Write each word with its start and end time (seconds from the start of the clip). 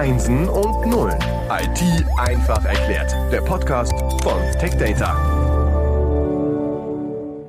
Einsen 0.00 0.48
und 0.48 0.86
Nullen. 0.86 1.18
IT 1.50 2.06
einfach 2.16 2.64
erklärt. 2.64 3.14
Der 3.30 3.42
Podcast 3.42 3.92
von 4.22 4.40
TechData. 4.58 5.14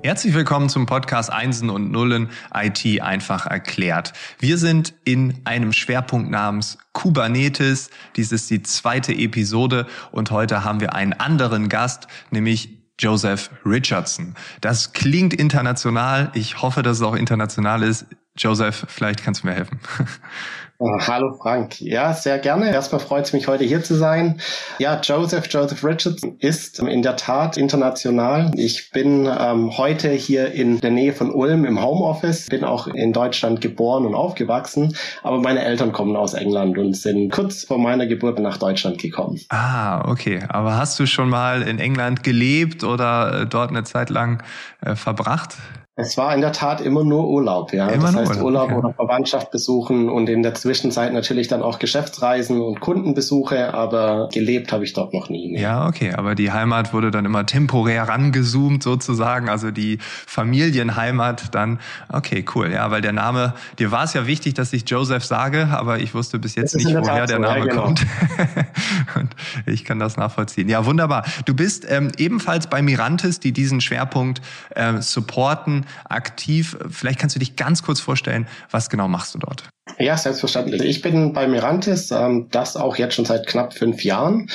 Herzlich 0.04 0.34
willkommen 0.34 0.68
zum 0.68 0.86
Podcast 0.86 1.32
Einsen 1.32 1.70
und 1.70 1.94
Nullen 1.94 2.30
IT 2.54 3.02
einfach 3.02 3.46
erklärt. 3.46 4.12
Wir 4.40 4.58
sind 4.58 4.94
in 5.06 5.40
einem 5.46 5.72
Schwerpunkt 5.72 6.30
namens 6.30 6.78
Kubernetes. 6.92 7.90
Dies 8.18 8.34
ist 8.34 8.50
die 8.50 8.62
zweite 8.64 9.14
Episode 9.14 9.88
und 10.12 10.30
heute 10.32 10.66
haben 10.66 10.82
wir 10.82 10.94
einen 10.94 11.14
anderen 11.14 11.70
Gast, 11.70 12.08
nämlich 12.32 12.82
Joseph 13.00 13.50
Richardson. 13.66 14.36
Das 14.60 14.92
klingt 14.92 15.34
international. 15.34 16.32
Ich 16.34 16.62
hoffe, 16.62 16.84
dass 16.84 16.98
es 16.98 17.04
auch 17.04 17.16
international 17.16 17.82
ist. 17.82 18.08
Joseph, 18.38 18.86
vielleicht 18.90 19.24
kannst 19.24 19.44
du 19.44 19.48
mir 19.48 19.54
helfen. 19.54 19.80
Oh, 20.84 20.98
hallo 21.00 21.32
Frank. 21.40 21.80
Ja, 21.80 22.12
sehr 22.12 22.40
gerne. 22.40 22.72
Erstmal 22.72 23.00
freut 23.00 23.26
es 23.26 23.34
mich, 23.34 23.48
heute 23.48 23.64
hier 23.64 23.84
zu 23.84 23.94
sein. 23.94 24.42
Ja, 24.80 25.00
Joseph, 25.00 25.46
Joseph 25.48 25.84
Richardson 25.84 26.38
ist 26.40 26.80
in 26.80 27.04
der 27.04 27.18
Tat 27.18 27.56
international. 27.56 28.50
Ich 28.56 28.90
bin 28.90 29.30
ähm, 29.30 29.78
heute 29.78 30.10
hier 30.10 30.52
in 30.52 30.82
der 30.82 30.90
Nähe 30.90 31.14
von 31.14 31.30
Ulm 31.30 31.66
im 31.66 31.80
Homeoffice, 31.80 32.48
bin 32.48 32.64
auch 32.64 32.88
in 32.88 33.14
Deutschland 33.14 33.62
geboren 33.62 34.08
und 34.08 34.16
aufgewachsen, 34.16 34.98
aber 35.22 35.40
meine 35.40 35.64
Eltern 35.64 35.92
kommen 35.92 36.16
aus 36.16 36.34
England 36.34 36.80
und 36.80 36.98
sind 36.98 37.32
kurz 37.32 37.64
vor 37.64 37.78
meiner 37.78 38.08
Geburt 38.08 38.40
nach 38.40 38.58
Deutschland 38.58 38.98
gekommen. 38.98 39.40
Ah, 39.50 40.10
okay. 40.10 40.40
Aber 40.50 40.78
hast 40.78 41.00
du 41.00 41.06
schon 41.06 41.30
mal 41.30 41.62
in 41.62 41.78
England 41.78 42.24
gelebt 42.24 42.84
oder 42.84 43.42
äh, 43.42 43.46
dort 43.46 43.70
eine 43.70 43.84
Zeit 43.84 44.10
lang 44.10 44.42
äh, 44.84 44.96
verbracht? 44.96 45.58
Es 46.02 46.18
war 46.18 46.34
in 46.34 46.42
der 46.42 46.52
Tat 46.52 46.82
immer 46.82 47.04
nur 47.04 47.28
Urlaub, 47.28 47.74
ja. 47.74 47.88
Immer 47.90 48.12
das 48.12 48.16
heißt 48.16 48.42
Urlaub, 48.42 48.44
Urlaub 48.44 48.72
okay. 48.72 48.76
oder 48.76 48.94
Verwandtschaft 48.94 49.52
besuchen 49.52 50.10
und 50.10 50.30
in 50.30 50.44
der 50.44 50.54
Zwischenzeit 50.54 51.14
natürlich 51.14 51.48
dann 51.48 51.62
auch 51.62 51.80
Geschäftsreisen 51.80 52.62
und 52.62 52.80
Kundenbesuche, 52.80 53.74
aber 53.74 54.30
gelebt 54.34 54.72
habe 54.72 54.84
ich 54.84 54.94
dort 54.94 55.14
noch 55.14 55.30
nie. 55.30 55.52
Ne? 55.52 55.62
Ja, 55.62 55.88
okay, 55.88 56.14
aber 56.14 56.36
die 56.36 56.52
Heimat 56.52 56.94
wurde 56.94 57.12
dann 57.12 57.26
immer 57.26 57.46
temporär 57.46 58.08
rangezoomt 58.08 58.84
sozusagen, 58.84 59.50
also 59.50 59.72
die 59.72 60.00
Familienheimat 60.02 61.54
dann. 61.54 61.80
Okay, 62.10 62.46
cool, 62.56 62.72
ja, 62.72 62.92
weil 62.92 63.02
der 63.02 63.14
Name, 63.14 63.54
dir 63.80 63.92
war 63.92 64.04
es 64.04 64.14
ja 64.14 64.28
wichtig, 64.28 64.54
dass 64.54 64.74
ich 64.74 64.90
Joseph 64.90 65.24
sage, 65.24 65.68
aber 65.72 66.00
ich 66.00 66.14
wusste 66.14 66.40
bis 66.40 66.56
jetzt 66.56 66.76
nicht, 66.76 66.88
woher 66.88 67.02
Tat 67.02 67.30
der 67.30 67.40
Name 67.40 67.60
ja, 67.60 67.66
genau. 67.66 67.84
kommt. 67.84 68.06
und 69.16 69.30
ich 69.66 69.86
kann 69.86 70.00
das 70.00 70.18
nachvollziehen. 70.18 70.70
Ja, 70.70 70.86
wunderbar. 70.86 71.26
Du 71.46 71.54
bist 71.54 71.86
ähm, 71.90 72.12
ebenfalls 72.18 72.68
bei 72.68 72.82
Mirantis, 72.82 73.40
die 73.40 73.52
diesen 73.52 73.82
Schwerpunkt 73.82 74.42
äh, 74.76 75.02
supporten 75.02 75.86
aktiv. 76.06 76.78
Vielleicht 76.90 77.20
kannst 77.20 77.36
du 77.36 77.40
dich 77.40 77.56
ganz 77.56 77.84
kurz 77.84 78.00
vorstellen, 78.00 78.48
was 78.70 78.90
genau 78.90 79.08
machst 79.08 79.36
du 79.36 79.40
dort? 79.40 79.64
Ja, 80.00 80.18
selbstverständlich. 80.18 80.84
Ich 80.84 81.02
bin 81.02 81.34
bei 81.34 81.48
Mirantis, 81.48 82.12
ähm, 82.12 82.48
das 82.52 82.78
auch 82.78 82.96
jetzt 82.98 83.16
schon 83.16 83.26
seit 83.26 83.48
knapp 83.48 83.74
fünf 83.74 84.04
Jahren 84.04 84.50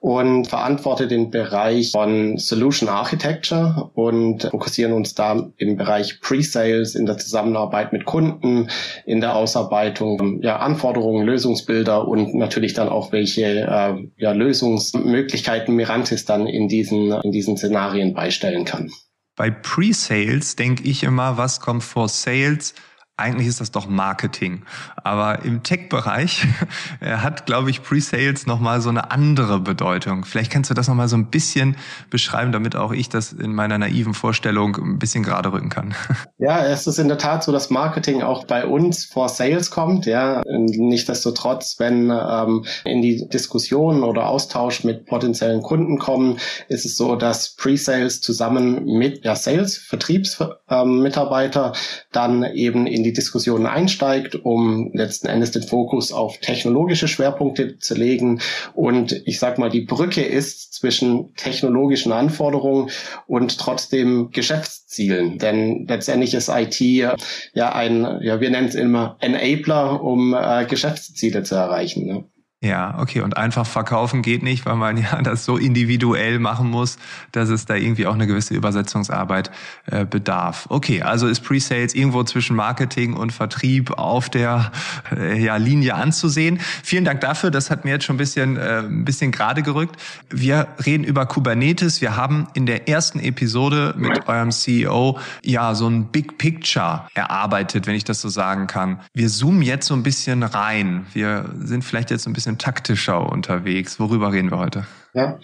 und 0.00 0.46
verantworte 0.46 1.08
den 1.08 1.30
Bereich 1.30 1.92
von 1.92 2.38
Solution 2.38 2.88
Architecture 2.88 3.90
und 3.94 4.44
fokussieren 4.44 4.92
uns 4.92 5.14
da 5.14 5.50
im 5.56 5.76
Bereich 5.76 6.20
Pre-Sales, 6.20 6.94
in 6.94 7.06
der 7.06 7.18
Zusammenarbeit 7.18 7.92
mit 7.92 8.04
Kunden, 8.04 8.68
in 9.04 9.20
der 9.20 9.34
Ausarbeitung 9.34 10.40
ja, 10.42 10.58
Anforderungen, 10.58 11.26
Lösungsbilder 11.26 12.06
und 12.06 12.34
natürlich 12.34 12.74
dann 12.74 12.88
auch 12.88 13.12
welche 13.12 13.42
äh, 13.44 13.94
ja, 14.16 14.32
Lösungsmöglichkeiten 14.32 15.74
Mirantis 15.74 16.24
dann 16.24 16.46
in 16.46 16.68
diesen, 16.68 17.12
in 17.22 17.32
diesen 17.32 17.56
Szenarien 17.56 18.14
beistellen 18.14 18.64
kann. 18.64 18.90
Bei 19.38 19.52
Pre-Sales 19.52 20.56
denke 20.56 20.82
ich 20.82 21.04
immer, 21.04 21.36
was 21.36 21.60
kommt 21.60 21.84
vor 21.84 22.08
Sales? 22.08 22.74
Eigentlich 23.18 23.48
ist 23.48 23.60
das 23.60 23.72
doch 23.72 23.88
Marketing. 23.88 24.62
Aber 24.96 25.44
im 25.44 25.62
Tech-Bereich 25.62 26.46
hat, 27.00 27.46
glaube 27.46 27.70
ich, 27.70 27.82
Pre-Sales 27.82 28.46
nochmal 28.46 28.80
so 28.80 28.88
eine 28.88 29.10
andere 29.10 29.58
Bedeutung. 29.60 30.24
Vielleicht 30.24 30.52
kannst 30.52 30.70
du 30.70 30.74
das 30.74 30.88
nochmal 30.88 31.08
so 31.08 31.16
ein 31.16 31.26
bisschen 31.26 31.76
beschreiben, 32.10 32.52
damit 32.52 32.76
auch 32.76 32.92
ich 32.92 33.08
das 33.08 33.32
in 33.32 33.54
meiner 33.54 33.76
naiven 33.76 34.14
Vorstellung 34.14 34.76
ein 34.76 34.98
bisschen 34.98 35.24
gerade 35.24 35.52
rücken 35.52 35.68
kann. 35.68 35.94
Ja, 36.40 36.64
es 36.64 36.86
ist 36.86 36.98
in 36.98 37.08
der 37.08 37.18
Tat 37.18 37.42
so, 37.42 37.50
dass 37.50 37.68
Marketing 37.68 38.22
auch 38.22 38.46
bei 38.46 38.64
uns 38.64 39.04
vor 39.04 39.28
Sales 39.28 39.72
kommt. 39.72 40.06
Ja, 40.06 40.42
nichtsdestotrotz, 40.46 41.76
wenn 41.78 42.10
ähm, 42.10 42.64
in 42.84 43.02
die 43.02 43.28
Diskussion 43.28 44.04
oder 44.04 44.28
Austausch 44.28 44.84
mit 44.84 45.06
potenziellen 45.06 45.62
Kunden 45.62 45.98
kommen, 45.98 46.38
ist 46.68 46.84
es 46.84 46.96
so, 46.96 47.16
dass 47.16 47.56
Pre-Sales 47.56 48.20
zusammen 48.20 48.84
mit 48.84 49.24
ja, 49.24 49.34
Sales, 49.34 49.78
Vertriebsmitarbeiter, 49.78 51.66
ähm, 51.66 51.80
dann 52.12 52.44
eben 52.44 52.86
in 52.86 53.02
die 53.02 53.07
die 53.08 53.14
Diskussionen 53.14 53.66
einsteigt, 53.66 54.34
um 54.34 54.90
letzten 54.92 55.28
Endes 55.28 55.50
den 55.50 55.62
Fokus 55.62 56.12
auf 56.12 56.38
technologische 56.38 57.08
Schwerpunkte 57.08 57.78
zu 57.78 57.94
legen. 57.94 58.40
Und 58.74 59.22
ich 59.24 59.38
sag 59.38 59.58
mal, 59.58 59.70
die 59.70 59.80
Brücke 59.80 60.22
ist 60.22 60.74
zwischen 60.74 61.34
technologischen 61.34 62.12
Anforderungen 62.12 62.90
und 63.26 63.58
trotzdem 63.58 64.30
Geschäftszielen. 64.30 65.38
Denn 65.38 65.86
letztendlich 65.88 66.34
ist 66.34 66.50
IT 66.50 66.80
ja 66.80 67.72
ein, 67.72 68.20
ja, 68.20 68.40
wir 68.40 68.50
nennen 68.50 68.68
es 68.68 68.74
immer 68.74 69.16
Enabler, 69.20 70.02
um 70.02 70.34
äh, 70.34 70.66
Geschäftsziele 70.66 71.42
zu 71.42 71.54
erreichen. 71.54 72.06
Ne? 72.06 72.24
Ja, 72.60 72.98
okay. 72.98 73.20
Und 73.20 73.36
einfach 73.36 73.66
verkaufen 73.66 74.20
geht 74.20 74.42
nicht, 74.42 74.66
weil 74.66 74.74
man 74.74 74.96
ja 75.02 75.22
das 75.22 75.44
so 75.44 75.56
individuell 75.56 76.40
machen 76.40 76.68
muss, 76.68 76.98
dass 77.30 77.50
es 77.50 77.66
da 77.66 77.76
irgendwie 77.76 78.06
auch 78.06 78.14
eine 78.14 78.26
gewisse 78.26 78.54
Übersetzungsarbeit 78.54 79.52
äh, 79.86 80.04
bedarf. 80.04 80.66
Okay, 80.68 81.02
also 81.02 81.28
ist 81.28 81.40
Pre-Sales 81.40 81.94
irgendwo 81.94 82.24
zwischen 82.24 82.56
Marketing 82.56 83.14
und 83.14 83.32
Vertrieb 83.32 83.92
auf 83.92 84.28
der 84.28 84.72
äh, 85.14 85.40
ja, 85.40 85.54
Linie 85.56 85.94
anzusehen. 85.94 86.58
Vielen 86.82 87.04
Dank 87.04 87.20
dafür. 87.20 87.52
Das 87.52 87.70
hat 87.70 87.84
mir 87.84 87.92
jetzt 87.92 88.04
schon 88.04 88.16
ein 88.16 88.18
bisschen, 88.18 88.56
äh, 88.56 88.80
ein 88.80 89.04
bisschen 89.04 89.30
gerade 89.30 89.62
gerückt. 89.62 89.94
Wir 90.28 90.66
reden 90.84 91.04
über 91.04 91.26
Kubernetes. 91.26 92.00
Wir 92.00 92.16
haben 92.16 92.48
in 92.54 92.66
der 92.66 92.88
ersten 92.88 93.20
Episode 93.20 93.94
mit 93.96 94.26
eurem 94.26 94.50
CEO 94.50 95.20
ja 95.44 95.76
so 95.76 95.86
ein 95.86 96.06
Big 96.06 96.38
Picture 96.38 97.06
erarbeitet, 97.14 97.86
wenn 97.86 97.94
ich 97.94 98.04
das 98.04 98.20
so 98.20 98.28
sagen 98.28 98.66
kann. 98.66 98.98
Wir 99.14 99.28
zoomen 99.28 99.62
jetzt 99.62 99.86
so 99.86 99.94
ein 99.94 100.02
bisschen 100.02 100.42
rein. 100.42 101.06
Wir 101.12 101.48
sind 101.60 101.84
vielleicht 101.84 102.10
jetzt 102.10 102.26
ein 102.26 102.32
bisschen 102.32 102.47
bisschen 102.48 102.58
taktischer 102.58 103.30
unterwegs. 103.30 104.00
Worüber 104.00 104.32
reden 104.32 104.50
wir 104.50 104.58
heute? 104.58 104.86
Ja, 105.14 105.38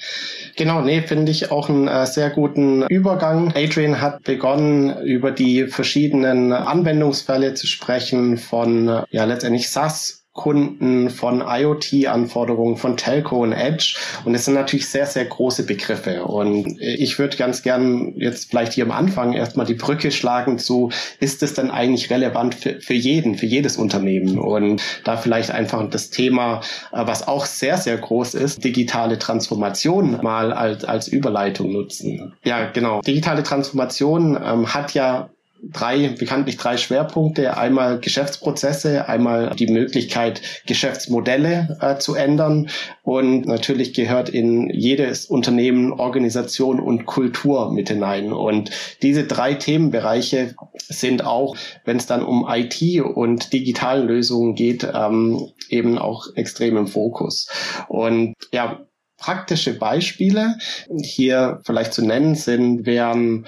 genau, 0.56 0.80
nee, 0.82 1.02
finde 1.02 1.32
ich 1.32 1.50
auch 1.50 1.68
einen 1.68 1.88
äh, 1.88 2.06
sehr 2.06 2.30
guten 2.30 2.86
Übergang. 2.88 3.52
Adrian 3.54 4.00
hat 4.00 4.22
begonnen, 4.22 5.02
über 5.02 5.30
die 5.30 5.66
verschiedenen 5.66 6.52
Anwendungsfälle 6.52 7.54
zu 7.54 7.66
sprechen 7.66 8.38
von, 8.38 8.88
äh, 8.88 9.02
ja, 9.10 9.24
letztendlich 9.24 9.70
SaaS 9.70 10.23
Kunden, 10.34 11.10
von 11.10 11.44
IoT-Anforderungen, 11.46 12.76
von 12.76 12.96
Telco 12.96 13.42
und 13.44 13.52
Edge. 13.52 13.96
Und 14.24 14.34
es 14.34 14.44
sind 14.44 14.54
natürlich 14.54 14.88
sehr, 14.88 15.06
sehr 15.06 15.24
große 15.24 15.64
Begriffe. 15.64 16.24
Und 16.24 16.76
ich 16.80 17.20
würde 17.20 17.36
ganz 17.36 17.62
gern 17.62 18.14
jetzt 18.16 18.50
vielleicht 18.50 18.72
hier 18.72 18.84
am 18.84 18.90
Anfang 18.90 19.32
erstmal 19.32 19.64
die 19.64 19.74
Brücke 19.74 20.10
schlagen 20.10 20.58
zu, 20.58 20.90
ist 21.20 21.44
es 21.44 21.54
denn 21.54 21.70
eigentlich 21.70 22.10
relevant 22.10 22.56
für, 22.56 22.80
für 22.80 22.94
jeden, 22.94 23.36
für 23.36 23.46
jedes 23.46 23.76
Unternehmen? 23.76 24.38
Und 24.38 24.82
da 25.04 25.16
vielleicht 25.16 25.52
einfach 25.52 25.88
das 25.88 26.10
Thema, 26.10 26.62
was 26.90 27.28
auch 27.28 27.46
sehr, 27.46 27.76
sehr 27.76 27.96
groß 27.96 28.34
ist, 28.34 28.64
digitale 28.64 29.20
Transformation 29.20 30.18
mal 30.20 30.52
als, 30.52 30.84
als 30.84 31.06
Überleitung 31.06 31.72
nutzen. 31.72 32.34
Ja, 32.44 32.70
genau. 32.72 33.02
Digitale 33.02 33.44
Transformation 33.44 34.36
ähm, 34.44 34.74
hat 34.74 34.94
ja 34.94 35.30
drei, 35.72 36.08
bekanntlich 36.08 36.56
drei 36.56 36.76
Schwerpunkte. 36.76 37.56
Einmal 37.56 38.00
Geschäftsprozesse, 38.00 39.08
einmal 39.08 39.54
die 39.56 39.66
Möglichkeit, 39.66 40.42
Geschäftsmodelle 40.66 41.78
äh, 41.80 41.98
zu 41.98 42.14
ändern. 42.14 42.68
Und 43.02 43.46
natürlich 43.46 43.94
gehört 43.94 44.28
in 44.28 44.70
jedes 44.70 45.26
Unternehmen 45.26 45.92
Organisation 45.92 46.80
und 46.80 47.06
Kultur 47.06 47.72
mit 47.72 47.88
hinein. 47.88 48.32
Und 48.32 48.70
diese 49.02 49.24
drei 49.24 49.54
Themenbereiche 49.54 50.54
sind 50.88 51.24
auch, 51.24 51.56
wenn 51.84 51.96
es 51.96 52.06
dann 52.06 52.24
um 52.24 52.46
IT 52.48 53.00
und 53.02 53.52
digitalen 53.52 54.06
Lösungen 54.06 54.54
geht, 54.54 54.86
ähm, 54.94 55.48
eben 55.68 55.98
auch 55.98 56.26
extrem 56.34 56.76
im 56.76 56.86
Fokus. 56.86 57.48
Und 57.88 58.34
ja, 58.52 58.86
praktische 59.16 59.78
Beispiele 59.78 60.56
hier 61.02 61.60
vielleicht 61.64 61.94
zu 61.94 62.04
nennen 62.04 62.34
sind, 62.34 62.84
wären 62.84 63.46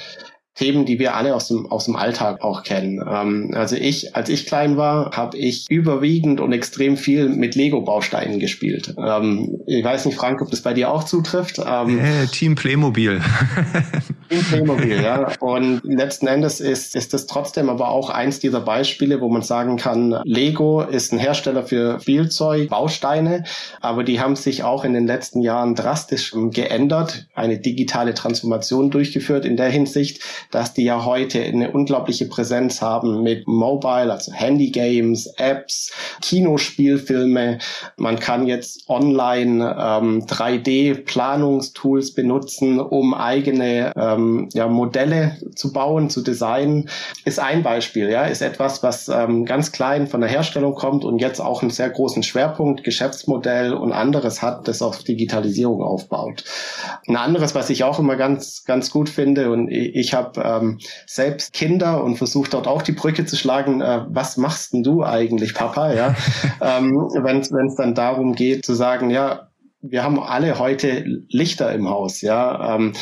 Themen, 0.56 0.86
die 0.86 0.98
wir 0.98 1.14
alle 1.14 1.34
aus 1.34 1.48
dem, 1.48 1.70
aus 1.70 1.84
dem 1.84 1.96
Alltag 1.96 2.42
auch 2.42 2.62
kennen. 2.62 3.00
Ähm, 3.08 3.52
also 3.54 3.76
ich, 3.76 4.16
als 4.16 4.28
ich 4.30 4.46
klein 4.46 4.76
war, 4.76 5.10
habe 5.12 5.36
ich 5.36 5.66
überwiegend 5.70 6.40
und 6.40 6.52
extrem 6.52 6.96
viel 6.96 7.28
mit 7.28 7.54
Lego-Bausteinen 7.54 8.40
gespielt. 8.40 8.94
Ähm, 8.98 9.60
ich 9.66 9.84
weiß 9.84 10.06
nicht, 10.06 10.16
Frank, 10.16 10.40
ob 10.40 10.50
das 10.50 10.62
bei 10.62 10.72
dir 10.72 10.90
auch 10.90 11.04
zutrifft. 11.04 11.60
Ähm, 11.64 11.98
äh, 11.98 12.26
Team 12.26 12.54
Playmobil. 12.54 13.20
Team 14.28 14.43
Playmobil, 14.43 15.02
ja. 15.02 15.32
Und 15.40 15.81
letzten 15.84 16.26
Endes 16.26 16.61
ist, 16.61 16.96
ist 16.96 17.14
das 17.14 17.26
trotzdem 17.26 17.69
aber 17.69 17.88
auch 17.90 18.11
eins 18.11 18.40
dieser 18.40 18.61
Beispiele, 18.61 19.20
wo 19.20 19.28
man 19.28 19.43
sagen 19.43 19.76
kann, 19.76 20.20
Lego 20.25 20.82
ist 20.82 21.12
ein 21.12 21.19
Hersteller 21.19 21.62
für 21.62 22.00
Spielzeug, 22.00 22.69
Bausteine, 22.69 23.44
aber 23.81 24.05
die 24.05 24.20
haben 24.20 24.37
sich 24.37 24.64
auch 24.64 24.84
in 24.84 24.94
den 24.94 25.06
letzten 25.06 25.40
Jahren 25.40 25.75
drastisch 25.75 26.34
geändert, 26.50 27.26
eine 27.34 27.58
digitale 27.58 28.14
Transformation 28.14 28.90
durchgeführt 28.90 29.44
in 29.44 29.56
der 29.56 29.69
Hinsicht, 29.69 30.23
dass 30.50 30.75
die 30.75 30.84
ja 30.84 31.05
heute 31.05 31.43
eine 31.43 31.70
unglaubliche 31.70 32.26
Präsenz 32.26 32.82
haben 32.82 33.23
mit 33.23 33.46
Mobile, 33.46 34.12
also 34.12 34.32
Handygames, 34.32 35.26
Apps, 35.37 35.93
Kinospielfilme. 36.23 37.58
Man 37.96 38.19
kann 38.19 38.46
jetzt 38.46 38.88
online 38.88 39.76
ähm, 39.78 40.26
3D-Planungstools 40.26 42.14
benutzen, 42.14 42.81
um 42.81 43.14
eigene 43.14 43.93
ähm, 44.16 44.48
ja, 44.52 44.66
Modelle 44.66 45.36
zu 45.54 45.72
bauen, 45.72 46.10
zu 46.10 46.22
designen. 46.22 46.88
Ist 47.24 47.38
ein 47.38 47.62
Beispiel, 47.62 48.10
ja, 48.10 48.24
ist 48.24 48.42
etwas, 48.42 48.82
was 48.82 49.08
ähm, 49.08 49.44
ganz 49.44 49.72
klein 49.72 50.06
von 50.06 50.20
der 50.20 50.30
Herstellung 50.30 50.74
kommt 50.74 51.04
und 51.04 51.18
jetzt 51.18 51.40
auch 51.40 51.62
einen 51.62 51.70
sehr 51.70 51.90
großen 51.90 52.22
Schwerpunkt, 52.22 52.84
Geschäftsmodell 52.84 53.72
und 53.72 53.92
anderes 53.92 54.42
hat, 54.42 54.68
das 54.68 54.82
auf 54.82 55.02
Digitalisierung 55.04 55.82
aufbaut. 55.82 56.44
Ein 57.06 57.16
anderes, 57.16 57.54
was 57.54 57.70
ich 57.70 57.84
auch 57.84 57.98
immer 57.98 58.16
ganz, 58.16 58.64
ganz 58.64 58.90
gut 58.90 59.08
finde 59.08 59.50
und 59.50 59.68
ich, 59.68 59.94
ich 59.94 60.14
habe 60.14 60.40
ähm, 60.42 60.78
selbst 61.06 61.52
Kinder 61.52 62.02
und 62.02 62.16
versuche 62.16 62.50
dort 62.50 62.66
auch 62.66 62.82
die 62.82 62.92
Brücke 62.92 63.26
zu 63.26 63.36
schlagen, 63.36 63.80
äh, 63.80 64.04
was 64.08 64.36
machst 64.36 64.72
denn 64.72 64.82
du 64.82 65.04
eigentlich, 65.04 65.54
Papa, 65.54 65.92
ja, 65.92 66.14
ähm, 66.60 66.96
wenn 66.96 67.40
es 67.40 67.76
dann 67.76 67.94
darum 67.94 68.34
geht 68.34 68.64
zu 68.64 68.74
sagen, 68.74 69.10
ja, 69.10 69.48
wir 69.82 70.02
haben 70.02 70.18
alle 70.20 70.58
heute 70.58 71.04
Lichter 71.28 71.72
im 71.72 71.88
Haus, 71.88 72.20
ja. 72.20 72.76
Ähm, 72.76 72.92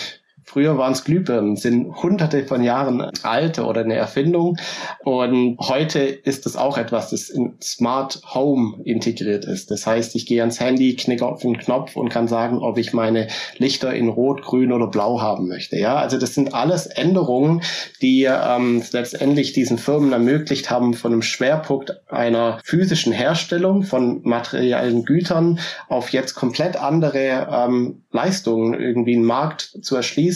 Früher 0.44 0.76
waren 0.76 0.93
es 0.93 1.05
Glühbirnen, 1.05 1.56
sind 1.56 2.02
hunderte 2.02 2.44
von 2.44 2.62
Jahren 2.62 3.11
alt 3.23 3.58
oder 3.58 3.81
eine 3.81 3.94
Erfindung. 3.94 4.58
Und 5.02 5.56
heute 5.58 6.00
ist 6.00 6.44
es 6.44 6.55
auch 6.56 6.76
etwas, 6.76 7.11
das 7.11 7.31
in 7.31 7.55
Smart 7.62 8.20
Home 8.35 8.81
integriert 8.85 9.46
ist. 9.46 9.70
Das 9.70 9.87
heißt, 9.87 10.14
ich 10.14 10.26
gehe 10.26 10.43
ans 10.43 10.61
Handy, 10.61 10.96
knicke 10.96 11.26
auf 11.26 11.41
den 11.41 11.56
Knopf 11.56 11.96
und 11.96 12.11
kann 12.11 12.29
sagen, 12.29 12.58
ob 12.58 12.76
ich 12.76 12.93
meine 12.93 13.29
Lichter 13.56 13.94
in 13.94 14.08
Rot, 14.08 14.43
Grün 14.43 14.70
oder 14.70 14.87
Blau 14.87 15.20
haben 15.23 15.49
möchte. 15.49 15.79
Ja, 15.79 15.96
also 15.96 16.19
das 16.19 16.35
sind 16.35 16.52
alles 16.52 16.87
Änderungen, 16.87 17.62
die 18.02 18.25
ähm, 18.25 18.82
letztendlich 18.93 19.55
diesen 19.55 19.79
Firmen 19.79 20.12
ermöglicht 20.12 20.70
haben, 20.70 20.93
von 20.93 21.12
einem 21.12 21.23
Schwerpunkt 21.23 22.02
einer 22.11 22.61
physischen 22.64 23.12
Herstellung 23.12 23.82
von 23.82 24.20
materiellen 24.25 25.05
Gütern 25.05 25.58
auf 25.88 26.11
jetzt 26.11 26.35
komplett 26.35 26.76
andere 26.76 27.49
ähm, 27.50 28.02
Leistungen 28.12 28.75
irgendwie 28.75 29.14
einen 29.14 29.25
Markt 29.25 29.79
zu 29.82 29.97
erschließen 29.97 30.33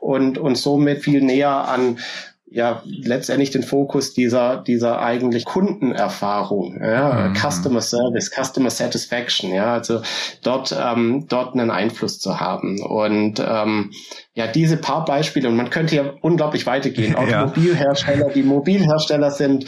und, 0.00 0.38
und 0.38 0.56
somit 0.56 1.02
viel 1.02 1.20
näher 1.22 1.68
an 1.68 1.98
ja 2.50 2.82
letztendlich 2.84 3.50
den 3.50 3.62
Fokus 3.62 4.14
dieser 4.14 4.62
dieser 4.62 5.00
eigentlich 5.00 5.44
Kundenerfahrung, 5.44 6.80
ja, 6.82 7.28
mhm. 7.28 7.34
Customer 7.34 7.80
Service, 7.80 8.30
Customer 8.30 8.70
Satisfaction, 8.70 9.52
ja, 9.52 9.74
also 9.74 10.00
dort 10.42 10.74
ähm, 10.78 11.26
dort 11.28 11.54
einen 11.54 11.70
Einfluss 11.70 12.18
zu 12.18 12.40
haben. 12.40 12.80
Und 12.80 13.42
ähm, 13.46 13.90
ja 14.34 14.46
diese 14.46 14.76
paar 14.76 15.04
Beispiele 15.04 15.48
und 15.48 15.56
man 15.56 15.70
könnte 15.70 15.96
ja 15.96 16.14
unglaublich 16.22 16.66
weitergehen, 16.66 17.14
Automobilhersteller, 17.16 18.30
die 18.30 18.42
Mobilhersteller 18.42 19.30
sind, 19.30 19.66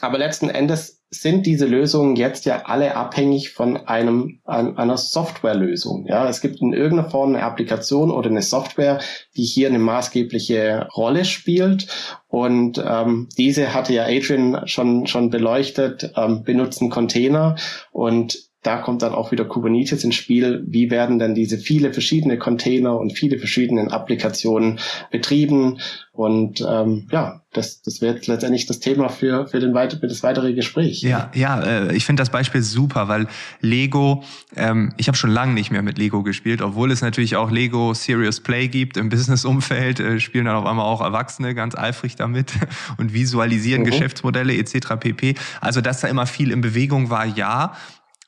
aber 0.00 0.18
letzten 0.18 0.48
Endes 0.48 1.01
sind 1.14 1.44
diese 1.44 1.66
Lösungen 1.66 2.16
jetzt 2.16 2.46
ja 2.46 2.62
alle 2.64 2.96
abhängig 2.96 3.50
von 3.50 3.76
einem 3.76 4.40
einer 4.46 4.96
Softwarelösung. 4.96 6.06
Ja, 6.06 6.26
es 6.26 6.40
gibt 6.40 6.62
in 6.62 6.72
irgendeiner 6.72 7.10
Form 7.10 7.34
eine 7.34 7.44
Applikation 7.44 8.10
oder 8.10 8.30
eine 8.30 8.40
Software, 8.40 8.98
die 9.36 9.44
hier 9.44 9.68
eine 9.68 9.78
maßgebliche 9.78 10.88
Rolle 10.96 11.26
spielt. 11.26 11.86
Und 12.28 12.82
ähm, 12.84 13.28
diese 13.36 13.74
hatte 13.74 13.92
ja 13.92 14.04
Adrian 14.06 14.66
schon 14.66 15.06
schon 15.06 15.28
beleuchtet, 15.28 16.12
ähm, 16.16 16.44
benutzen 16.44 16.88
Container 16.88 17.56
und 17.92 18.51
da 18.62 18.76
kommt 18.76 19.02
dann 19.02 19.12
auch 19.12 19.32
wieder 19.32 19.44
Kubernetes 19.44 20.04
ins 20.04 20.14
Spiel. 20.14 20.62
Wie 20.66 20.90
werden 20.90 21.18
denn 21.18 21.34
diese 21.34 21.58
viele 21.58 21.92
verschiedene 21.92 22.38
Container 22.38 22.98
und 22.98 23.12
viele 23.12 23.38
verschiedene 23.38 23.90
Applikationen 23.90 24.78
betrieben? 25.10 25.78
Und 26.12 26.64
ähm, 26.68 27.08
ja, 27.10 27.40
das, 27.52 27.82
das 27.82 28.00
wird 28.00 28.26
letztendlich 28.26 28.66
das 28.66 28.78
Thema 28.78 29.08
für, 29.08 29.46
für, 29.48 29.60
den 29.60 29.74
weiter, 29.74 29.98
für 29.98 30.06
das 30.06 30.22
weitere 30.22 30.52
Gespräch. 30.52 31.02
Ja, 31.02 31.30
ja, 31.34 31.60
äh, 31.60 31.96
ich 31.96 32.04
finde 32.04 32.20
das 32.20 32.30
Beispiel 32.30 32.62
super, 32.62 33.08
weil 33.08 33.26
Lego, 33.60 34.22
ähm, 34.54 34.92
ich 34.96 35.08
habe 35.08 35.16
schon 35.16 35.30
lange 35.30 35.54
nicht 35.54 35.70
mehr 35.70 35.82
mit 35.82 35.98
Lego 35.98 36.22
gespielt, 36.22 36.62
obwohl 36.62 36.92
es 36.92 37.02
natürlich 37.02 37.36
auch 37.36 37.50
Lego 37.50 37.94
Serious 37.94 38.40
Play 38.40 38.68
gibt 38.68 38.96
im 38.96 39.08
Business-Umfeld, 39.10 40.00
äh, 40.00 40.20
spielen 40.20 40.44
dann 40.44 40.56
auf 40.56 40.66
einmal 40.66 40.86
auch 40.86 41.00
Erwachsene 41.00 41.54
ganz 41.54 41.74
eifrig 41.74 42.14
damit 42.14 42.52
und 42.98 43.12
visualisieren 43.12 43.82
mhm. 43.82 43.86
Geschäftsmodelle 43.86 44.54
etc. 44.54 44.94
pp. 45.00 45.34
Also 45.60 45.80
dass 45.80 46.00
da 46.00 46.08
immer 46.08 46.26
viel 46.26 46.52
in 46.52 46.60
Bewegung 46.60 47.10
war, 47.10 47.26
ja. 47.26 47.72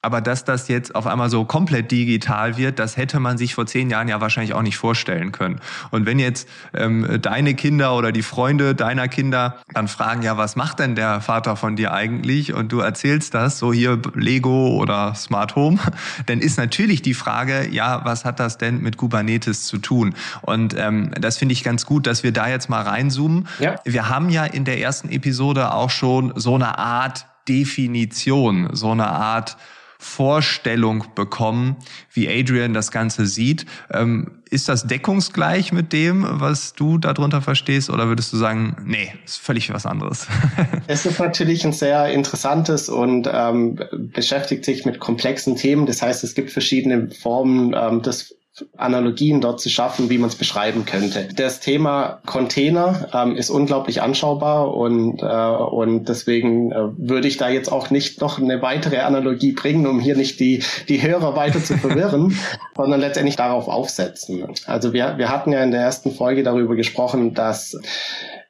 Aber 0.05 0.21
dass 0.21 0.45
das 0.45 0.69
jetzt 0.69 0.95
auf 0.95 1.07
einmal 1.07 1.31
so 1.31 1.47
komplett 1.47 1.91
digital 1.91 2.59
wird, 2.59 2.79
das 2.79 2.99
hätte 2.99 3.21
man 3.21 3.39
sich 3.39 3.55
vor 3.55 3.65
zehn 3.65 3.89
Jahren 3.89 4.07
ja 4.09 4.21
wahrscheinlich 4.21 4.53
auch 4.53 4.63
nicht 4.63 4.77
vorstellen 4.77 5.33
können. 5.33 5.61
Und 5.91 6.05
wenn 6.05 6.19
jetzt 6.19 6.47
ähm, 6.75 7.19
deine 7.23 7.55
Kinder 7.55 7.97
oder 7.97 8.13
die 8.13 8.23
Freunde 8.23 8.75
deiner 8.75 9.09
Kinder 9.09 9.57
dann 9.73 9.89
fragen, 9.89 10.23
ja, 10.23 10.37
was 10.37 10.57
macht 10.57 10.81
denn 10.81 10.95
der 10.95 11.23
Vater 11.23 11.57
von 11.57 11.75
dir 11.75 11.95
eigentlich? 11.95 12.53
Und 12.53 12.71
du 12.71 12.81
erzählst 12.81 13.33
das, 13.33 13.59
so 13.59 13.73
hier 13.73 13.99
Lego 14.15 14.77
oder 14.77 15.15
Smart 15.15 15.57
Home, 15.57 15.79
dann 16.27 16.41
ist 16.41 16.59
natürlich 16.59 17.01
die 17.01 17.15
Frage, 17.15 17.67
ja, 17.71 18.05
was 18.05 18.27
hat 18.27 18.41
das 18.41 18.59
denn 18.59 18.83
mit 18.83 18.99
Kubernetes 18.99 19.65
zu 19.65 19.79
tun? 19.79 20.15
Und 20.43 20.75
ähm, 20.77 21.13
das 21.19 21.39
finde 21.39 21.55
ich 21.55 21.65
ganz 21.65 21.87
gut, 21.87 22.07
dass 22.07 22.23
wir 22.23 22.33
da 22.33 22.47
jetzt 22.47 22.69
mal 22.69 22.83
reinzoomen. 22.83 23.49
Ja. 23.59 23.77
Wir 23.85 24.11
haben 24.11 24.29
ja 24.29 24.45
in 24.45 24.67
der 24.67 24.81
ersten 24.81 25.09
Episode 25.09 25.73
auch 25.73 25.91
schon 25.91 26.33
so 26.37 26.57
eine 26.57 26.79
Art 26.79 27.27
Definition, 27.49 28.71
so 28.73 28.91
eine 28.91 29.07
Art 29.07 29.57
Vorstellung 30.05 31.07
bekommen, 31.15 31.77
wie 32.13 32.29
Adrian 32.29 32.75
das 32.75 32.93
Ganze 32.93 33.27
sieht. 33.27 33.65
Ähm, 33.93 34.43
ist 34.51 34.69
das 34.69 34.87
deckungsgleich 34.87 35.73
mit 35.73 35.93
dem, 35.93 36.25
was 36.29 36.75
du 36.75 36.99
darunter 36.99 37.43
verstehst, 37.43 37.91
oder 37.91 38.07
würdest 38.07 38.33
du 38.33 38.37
sagen, 38.37 38.77
nee, 38.85 39.13
ist 39.25 39.39
völlig 39.39 39.73
was 39.73 39.87
anderes? 39.87 40.29
es 40.87 41.07
ist 41.07 41.19
natürlich 41.19 41.65
ein 41.65 41.73
sehr 41.73 42.13
interessantes 42.13 42.89
und 42.89 43.29
ähm, 43.33 43.81
beschäftigt 43.93 44.65
sich 44.65 44.85
mit 44.85 45.01
komplexen 45.01 45.57
Themen. 45.57 45.87
Das 45.87 46.03
heißt, 46.03 46.23
es 46.23 46.35
gibt 46.35 46.53
verschiedene 46.53 47.11
Formen 47.11 47.75
ähm, 47.75 48.03
des 48.03 48.37
Analogien 48.77 49.41
dort 49.41 49.61
zu 49.61 49.69
schaffen, 49.69 50.11
wie 50.11 50.19
man 50.19 50.29
es 50.29 50.37
beschreiben 50.37 50.85
könnte. 50.85 51.29
Das 51.35 51.59
Thema 51.59 52.21
Container 52.25 53.09
ähm, 53.13 53.37
ist 53.37 53.51
unglaublich 53.51 54.01
anschaubar 54.01 54.73
und, 54.75 55.23
äh, 55.23 55.27
und 55.27 56.09
deswegen 56.09 56.71
äh, 56.71 56.89
würde 56.97 57.27
ich 57.27 57.37
da 57.37 57.49
jetzt 57.49 57.73
auch 57.73 57.91
nicht 57.91 58.21
noch 58.21 58.39
eine 58.39 58.63
weitere 58.63 59.01
Analogie 59.01 59.53
bringen, 59.53 59.89
um 59.89 59.99
hier 59.99 60.17
nicht 60.17 60.39
die, 60.39 60.63
die 60.89 61.03
Hörer 61.03 61.35
weiter 61.35 61.63
zu 61.65 61.77
verwirren, 61.77 62.39
sondern 62.77 63.01
letztendlich 63.01 63.35
darauf 63.35 63.67
aufsetzen. 63.67 64.45
Also 64.67 64.93
wir, 64.93 65.19
wir 65.19 65.31
hatten 65.31 65.51
ja 65.51 65.63
in 65.63 65.73
der 65.73 65.81
ersten 65.81 66.13
Folge 66.13 66.45
darüber 66.45 66.77
gesprochen, 66.77 67.35
dass 67.35 67.77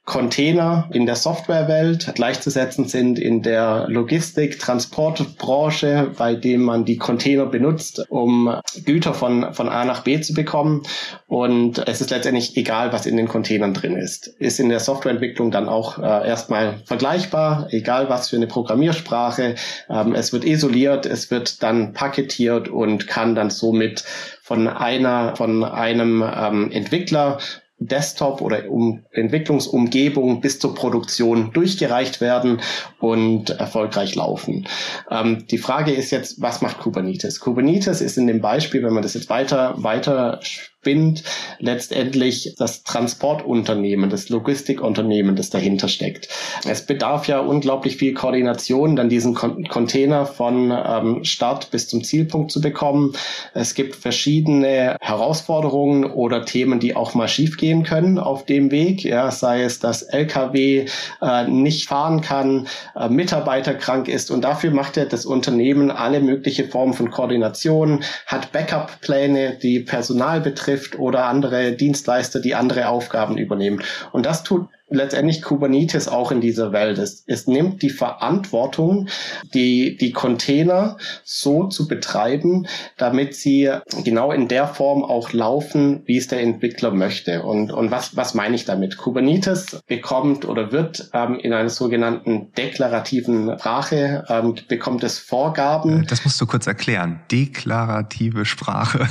Container 0.05 0.89
in 0.93 1.07
der 1.07 1.17
Softwarewelt 1.17 2.15
gleichzusetzen 2.15 2.87
sind 2.87 3.19
in 3.19 3.41
der 3.41 3.87
Logistik, 3.89 4.59
Transportbranche, 4.59 6.13
bei 6.19 6.35
dem 6.35 6.63
man 6.63 6.85
die 6.85 6.99
Container 6.99 7.47
benutzt, 7.47 8.05
um 8.11 8.55
Güter 8.85 9.15
von, 9.15 9.55
von 9.55 9.71
A 9.71 9.87
nach 9.87 10.03
B 10.03 10.21
zu 10.21 10.35
bekommen. 10.35 10.83
Und 11.27 11.89
es 11.89 12.03
ist 12.03 12.11
letztendlich 12.11 12.55
egal, 12.57 12.93
was 12.93 13.07
in 13.07 13.17
den 13.17 13.29
Containern 13.29 13.73
drin 13.73 13.97
ist. 13.97 14.27
Ist 14.27 14.61
in 14.61 14.69
der 14.69 14.81
Softwareentwicklung 14.81 15.51
dann 15.51 15.71
auch 15.71 15.99
äh, 15.99 16.29
erstmal 16.29 16.83
vergleichbar, 16.85 17.69
egal 17.71 18.11
was 18.11 18.29
für 18.29 18.37
eine 18.37 18.47
Programmiersprache. 18.47 19.55
Ähm, 19.89 20.15
es 20.15 20.35
wird 20.35 20.45
isoliert, 20.45 21.07
es 21.07 21.31
wird 21.31 21.63
dann 21.63 21.95
paketiert 21.95 22.69
und 22.69 23.07
kann 23.07 23.35
dann 23.35 23.49
somit 23.49 24.05
von 24.43 24.69
einer, 24.69 25.35
von 25.37 25.65
einem 25.65 26.23
ähm, 26.23 26.71
Entwickler 26.71 27.39
Desktop 27.79 28.41
oder 28.41 28.71
um 28.71 29.05
Entwicklungsumgebung 29.11 30.41
bis 30.41 30.59
zur 30.59 30.75
Produktion 30.75 31.53
durchgereicht 31.53 32.21
werden 32.21 32.61
und 33.01 33.51
erfolgreich 33.51 34.15
laufen. 34.15 34.67
Ähm, 35.11 35.47
die 35.49 35.59
Frage 35.59 35.93
ist 35.93 36.11
jetzt, 36.11 36.41
was 36.41 36.63
macht 36.63 36.79
Kubernetes? 36.79 37.41
Kubernetes 37.41 38.01
ist 38.01 38.17
in 38.17 38.27
dem 38.27 38.41
Beispiel, 38.41 38.83
wenn 38.83 38.95
man 38.95 39.03
das 39.03 39.15
jetzt 39.15 39.29
weiter, 39.29 39.75
weiter 39.77 40.41
spinnt, 40.85 41.25
letztendlich 41.61 42.55
das 42.59 42.83
Transportunternehmen, 42.83 44.11
das 44.11 44.29
Logistikunternehmen, 44.29 45.35
das 45.35 45.49
dahinter 45.49 45.89
steckt. 45.89 46.29
Es 46.69 46.85
bedarf 46.85 47.27
ja 47.27 47.39
unglaublich 47.41 47.97
viel 47.97 48.13
Koordination, 48.13 48.95
dann 48.95 49.09
diesen 49.09 49.35
Container 49.35 50.27
von 50.27 50.71
ähm, 50.71 51.25
Start 51.25 51.71
bis 51.71 51.89
zum 51.89 52.05
Zielpunkt 52.05 52.53
zu 52.53 52.61
bekommen. 52.61 53.15
Es 53.55 53.75
gibt 53.75 53.97
verschiedene 53.97 54.99
Herausforderungen 55.01 56.05
oder 56.05 56.45
Themen, 56.45 56.81
die 56.81 56.95
auch 56.95 57.15
mal 57.15 57.29
schiefgehen 57.29 57.83
können 57.83 58.19
auf 58.19 58.45
dem 58.45 58.71
Weg. 58.71 59.05
Ja, 59.05 59.31
sei 59.31 59.63
es, 59.63 59.81
dass 59.81 60.03
LKW 60.03 60.85
äh, 61.23 61.49
nicht 61.49 61.89
fahren 61.89 62.21
kann, 62.21 62.67
äh, 62.95 63.09
Mitarbeiter 63.09 63.73
krank 63.73 64.09
ist 64.09 64.31
und 64.31 64.43
dafür 64.43 64.71
macht 64.71 64.99
ja 64.99 65.07
das 65.07 65.25
Unternehmen 65.25 65.91
alle 65.91 66.21
mögliche 66.21 66.65
Formen 66.65 66.93
von 66.93 67.11
Koordination, 67.11 68.05
hat 68.27 68.53
Backup-Pläne, 68.53 69.57
die 69.63 69.81
Personal 69.81 70.43
betrifft 70.43 70.74
oder 70.99 71.27
andere 71.27 71.73
Dienstleister, 71.73 72.41
die 72.41 72.55
andere 72.55 72.89
Aufgaben 72.89 73.37
übernehmen. 73.37 73.83
Und 74.13 74.27
das 74.27 74.43
tut 74.43 74.69
letztendlich 74.95 75.43
Kubernetes 75.43 76.09
auch 76.09 76.31
in 76.31 76.41
dieser 76.41 76.73
Welt. 76.73 76.99
Es, 76.99 77.25
es 77.27 77.47
nimmt 77.47 77.83
die 77.83 77.91
Verantwortung, 77.91 79.09
die, 79.53 79.97
die 79.97 80.13
Container 80.13 80.97
so 81.25 81.65
zu 81.65 81.87
betreiben, 81.89 82.67
damit 82.97 83.35
sie 83.35 83.71
genau 84.05 84.33
in 84.33 84.49
der 84.49 84.67
Form 84.69 85.05
auch 85.05 85.33
laufen, 85.33 86.03
wie 86.07 86.17
es 86.17 86.29
der 86.29 86.41
Entwickler 86.41 86.91
möchte. 86.91 87.43
Und, 87.43 87.73
und 87.73 87.91
was, 87.91 88.17
was 88.17 88.35
meine 88.35 88.55
ich 88.55 88.65
damit? 88.65 88.97
Kubernetes 88.97 89.81
bekommt 89.87 90.45
oder 90.45 90.73
wird 90.73 91.11
ähm, 91.13 91.39
in 91.39 91.53
einer 91.53 91.69
sogenannten 91.69 92.53
deklarativen 92.57 93.59
Sprache, 93.59 94.25
ähm, 94.29 94.55
bekommt 94.69 95.03
es 95.05 95.19
Vorgaben. 95.19 96.07
Das 96.07 96.25
musst 96.25 96.41
du 96.41 96.47
kurz 96.47 96.67
erklären. 96.67 97.21
Deklarative 97.31 98.45
Sprache. 98.45 99.09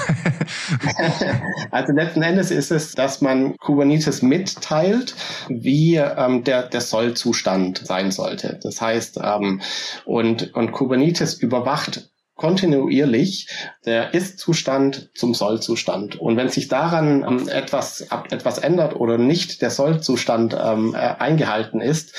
also 1.72 1.94
letzten 1.94 2.22
Endes 2.22 2.52
ist 2.52 2.72
es, 2.72 2.94
dass 2.94 3.22
man 3.22 3.58
Kubernetes 3.58 4.22
mitteilt, 4.22 5.16
wie 5.50 5.73
ähm, 5.96 6.44
der, 6.44 6.63
der 6.63 6.82
Sollzustand 6.82 7.86
sein 7.86 8.12
sollte. 8.12 8.60
Das 8.62 8.82
heißt, 8.82 9.20
ähm, 9.24 9.62
und, 10.06 10.53
und 10.53 10.72
Kubernetes 10.72 11.36
überwacht 11.36 12.10
kontinuierlich 12.36 13.48
der 13.86 14.13
Ist-Zustand 14.13 15.12
zum 15.15 15.34
Soll-Zustand. 15.34 16.20
Und 16.20 16.36
wenn 16.36 16.50
sich 16.50 16.68
daran 16.68 17.24
ähm, 17.24 17.48
etwas, 17.48 18.08
etwas 18.32 18.58
ändert 18.58 18.96
oder 18.96 19.18
nicht 19.18 19.62
der 19.62 19.70
Soll-Zustand 19.70 20.58
ähm, 20.60 20.96
äh, 20.96 20.98
eingehalten 20.98 21.80
ist, 21.80 22.13